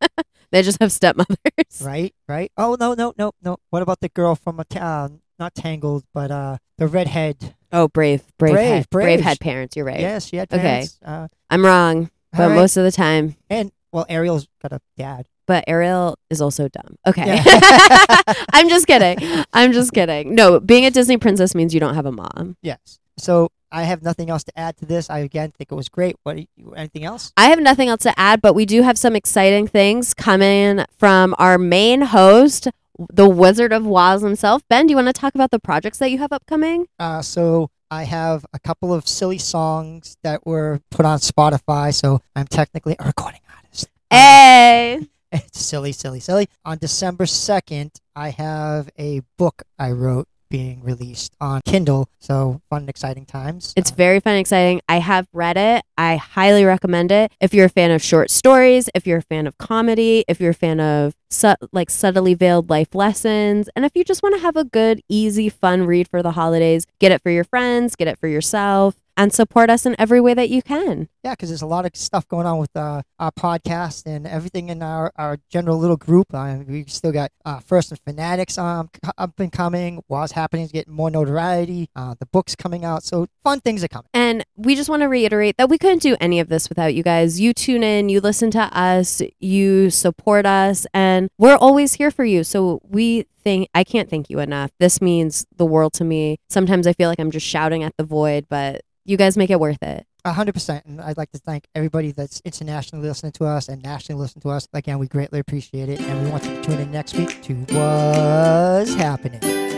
they 0.52 0.62
just 0.62 0.80
have 0.80 0.92
stepmothers. 0.92 1.38
Right, 1.82 2.14
right. 2.28 2.52
Oh, 2.58 2.76
no, 2.80 2.94
no, 2.94 3.14
no, 3.18 3.32
no. 3.42 3.58
What 3.70 3.82
about 3.82 4.00
the 4.00 4.10
girl 4.10 4.36
from 4.36 4.60
a 4.60 4.66
town, 4.66 5.22
not 5.38 5.54
Tangled, 5.54 6.06
but 6.14 6.32
uh, 6.32 6.58
the 6.78 6.88
redhead? 6.88 7.56
Oh, 7.72 7.88
brave, 7.88 8.24
brave, 8.38 8.54
Brave, 8.54 8.74
had, 8.74 8.90
brave, 8.90 9.06
brave. 9.06 9.22
had 9.22 9.40
parents. 9.40 9.76
You're 9.76 9.86
right. 9.86 10.00
Yes, 10.00 10.28
she 10.28 10.38
had 10.38 10.52
Okay. 10.52 10.88
Uh, 11.06 11.28
I'm 11.50 11.66
wrong, 11.66 12.10
but 12.32 12.50
right. 12.50 12.56
most 12.56 12.78
of 12.78 12.84
the 12.84 12.92
time. 12.92 13.36
And, 13.50 13.72
well, 13.92 14.06
Ariel's 14.10 14.48
got 14.62 14.72
a 14.72 14.80
dad. 14.98 15.28
But 15.46 15.64
Ariel 15.68 16.18
is 16.30 16.42
also 16.42 16.68
dumb. 16.68 16.98
Okay. 17.08 17.26
Yeah. 17.26 18.22
I'm 18.54 18.68
just 18.68 18.86
kidding. 18.86 19.46
I'm 19.54 19.72
just 19.72 19.94
kidding. 19.94 20.36
No, 20.36 20.60
being 20.60 20.86
a 20.86 20.92
Disney 20.92 21.18
princess 21.18 21.56
means 21.56 21.74
you 21.74 21.80
don't 21.80 21.96
have 21.96 22.06
a 22.06 22.12
mom. 22.12 22.58
Yes. 22.62 23.00
So 23.18 23.50
I 23.72 23.84
have 23.84 24.02
nothing 24.02 24.30
else 24.30 24.44
to 24.46 24.58
add 24.58 24.78
to 24.78 24.86
this. 24.86 25.10
I, 25.10 25.20
again, 25.20 25.52
think 25.52 25.72
it 25.72 25.76
was 25.76 25.90
great. 25.90 26.16
What? 26.24 26.38
Anything 26.76 27.04
else? 27.04 27.34
I 27.38 27.50
have 27.50 27.60
nothing 27.60 27.90
else 27.90 28.02
to 28.04 28.18
add, 28.20 28.42
but 28.42 28.54
we 28.54 28.66
do 28.66 28.82
have 28.82 28.98
some 28.98 29.16
exciting 29.16 29.68
things 29.68 30.14
coming 30.14 30.86
from 30.98 31.36
our 31.38 31.58
main 31.58 32.02
host, 32.02 32.70
the 33.14 33.28
Wizard 33.30 33.74
of 33.74 33.86
Woz 33.86 34.22
himself. 34.22 34.62
Ben, 34.70 34.88
do 34.88 34.92
you 34.92 34.96
want 34.96 35.08
to 35.08 35.14
talk 35.14 35.36
about 35.36 35.52
the 35.52 35.60
projects 35.60 35.98
that 36.00 36.10
you 36.12 36.18
have 36.20 36.32
upcoming? 36.32 36.88
Uh, 37.00 37.22
so 37.22 37.70
I 37.92 38.04
have 38.04 38.46
a 38.54 38.60
couple 38.60 38.94
of 38.94 39.08
silly 39.08 39.38
songs 39.38 40.18
that 40.24 40.46
were 40.46 40.80
put 40.90 41.06
on 41.06 41.20
Spotify. 41.20 41.94
So 41.94 42.22
I'm 42.36 42.48
technically 42.48 42.96
a 43.00 43.06
recording 43.06 43.42
artist. 43.56 43.88
Um, 44.12 44.18
Hey. 44.18 45.00
It's 45.30 45.60
silly, 45.60 45.92
silly, 45.92 46.22
silly. 46.22 46.48
On 46.64 46.78
December 46.78 47.26
2nd, 47.26 48.00
I 48.16 48.30
have 48.30 48.90
a 48.98 49.22
book 49.38 49.64
I 49.78 49.92
wrote 49.92 50.26
being 50.50 50.82
released 50.84 51.36
on 51.42 51.62
Kindle. 51.66 52.10
So 52.20 52.62
fun 52.70 52.82
and 52.82 52.90
exciting 52.90 53.26
times. 53.26 53.74
It's 53.76 53.92
Uh, 53.92 53.96
very 53.96 54.20
fun 54.20 54.34
and 54.34 54.40
exciting. 54.42 54.82
I 54.88 54.98
have 55.00 55.28
read 55.34 55.58
it. 55.58 55.84
I 55.98 56.16
highly 56.18 56.64
recommend 56.66 57.12
it. 57.12 57.32
If 57.42 57.54
you're 57.54 57.66
a 57.66 57.70
fan 57.70 57.92
of 57.92 58.02
short 58.02 58.30
stories, 58.30 58.90
if 58.96 59.06
you're 59.08 59.20
a 59.20 59.22
fan 59.24 59.48
of 59.48 59.58
comedy, 59.58 60.24
if 60.28 60.40
you're 60.40 60.52
a 60.52 60.56
fan 60.56 60.80
of 60.80 61.16
su- 61.30 61.56
like 61.72 61.90
subtly 61.90 62.34
veiled 62.34 62.70
life 62.70 62.94
lessons, 62.96 63.70
and 63.76 63.86
if 63.86 63.92
you 63.96 64.04
just 64.04 64.24
want 64.24 64.36
to 64.36 64.42
have 64.42 64.56
a 64.56 64.64
good, 64.64 65.02
easy, 65.10 65.50
fun 65.50 65.86
read 65.86 66.08
for 66.08 66.22
the 66.24 66.32
holidays, 66.32 66.86
get 67.00 67.12
it 67.12 67.22
for 67.22 67.30
your 67.32 67.44
friends, 67.44 67.96
get 67.96 68.08
it 68.08 68.18
for 68.20 68.28
yourself. 68.28 68.96
And 69.18 69.34
support 69.34 69.70
us 69.70 69.86
in 69.86 69.96
every 70.00 70.22
way 70.22 70.34
that 70.36 70.50
you 70.50 70.62
can. 70.62 71.10
Yeah, 71.24 71.34
because 71.34 71.50
there's 71.50 71.64
a 71.64 71.68
lot 71.68 71.86
of 71.86 71.96
stuff 71.96 72.28
going 72.28 72.46
on 72.46 72.60
with 72.60 72.74
uh, 72.76 73.02
our 73.20 73.32
podcast 73.32 74.06
and 74.06 74.26
everything 74.26 74.70
in 74.70 74.82
our, 74.82 75.12
our 75.18 75.40
general 75.50 75.78
little 75.78 75.98
group. 75.98 76.28
Uh, 76.34 76.60
we 76.66 76.86
still 76.86 77.12
got 77.12 77.32
uh, 77.44 77.60
First 77.60 77.92
and 77.92 78.00
Fanatics 78.00 78.58
um, 78.58 78.90
c- 78.94 79.12
up 79.18 79.40
and 79.40 79.52
coming. 79.52 80.02
What's 80.08 80.32
happening 80.32 80.66
is 80.66 80.72
getting 80.72 80.94
more 80.94 81.10
notoriety. 81.10 81.90
Uh, 81.96 82.16
the 82.20 82.28
book's 82.28 82.56
coming 82.56 82.86
out. 82.86 83.04
So 83.04 83.28
fun 83.44 83.60
things 83.60 83.84
are 83.84 83.88
coming. 83.90 84.08
And 84.14 84.46
we 84.56 84.76
just 84.76 84.90
want 84.90 85.02
to 85.02 85.08
reiterate 85.08 85.58
that 85.58 85.70
we 85.70 85.78
couldn't 85.78 86.02
do 86.02 86.16
any 86.22 86.40
of 86.40 86.48
this 86.48 86.70
without 86.70 86.94
you 86.94 87.04
guys. 87.04 87.40
You 87.40 87.54
tune 87.54 87.84
in, 87.84 88.10
you 88.10 88.22
listen 88.22 88.52
to 88.52 88.62
us, 88.78 89.22
you 89.40 89.90
support 89.90 90.46
us, 90.46 90.86
and 90.94 91.30
we're 91.38 91.58
always 91.58 91.96
here 91.96 92.12
for 92.12 92.24
you. 92.24 92.44
So 92.44 92.80
we 92.84 93.26
think, 93.44 93.70
I 93.74 93.84
can't 93.84 94.10
thank 94.10 94.30
you 94.30 94.40
enough. 94.40 94.72
This 94.80 95.02
means 95.02 95.46
the 95.56 95.66
world 95.66 95.94
to 95.94 96.04
me. 96.04 96.38
Sometimes 96.50 96.86
I 96.86 96.94
feel 96.94 97.10
like 97.10 97.20
I'm 97.20 97.32
just 97.32 97.46
shouting 97.46 97.84
at 97.84 97.96
the 97.98 98.04
void, 98.04 98.46
but 98.50 98.82
you 99.08 99.18
guys 99.18 99.38
make 99.38 99.50
it 99.50 99.60
worth 99.60 99.82
it. 99.82 100.06
A 100.26 100.34
hundred 100.34 100.54
percent, 100.54 100.86
and 100.86 101.02
I'd 101.02 101.18
like 101.18 101.32
to 101.32 101.40
thank 101.40 101.68
everybody 101.74 102.12
that's 102.12 102.42
internationally 102.42 103.08
listening 103.08 103.32
to 103.34 103.46
us 103.46 103.70
and 103.70 103.82
nationally 103.82 104.22
listening 104.22 104.42
to 104.42 104.50
us. 104.50 104.68
Again, 104.74 105.00
we 105.00 105.08
greatly 105.08 105.40
appreciate 105.40 105.88
it, 105.88 106.02
and 106.02 106.24
we 106.26 106.30
want 106.30 106.44
you 106.44 106.56
to 106.56 106.62
tune 106.62 106.80
in 106.80 106.92
next 106.92 107.16
week 107.16 107.42
to 107.44 107.54
what's 107.54 108.94
happening. 108.94 109.77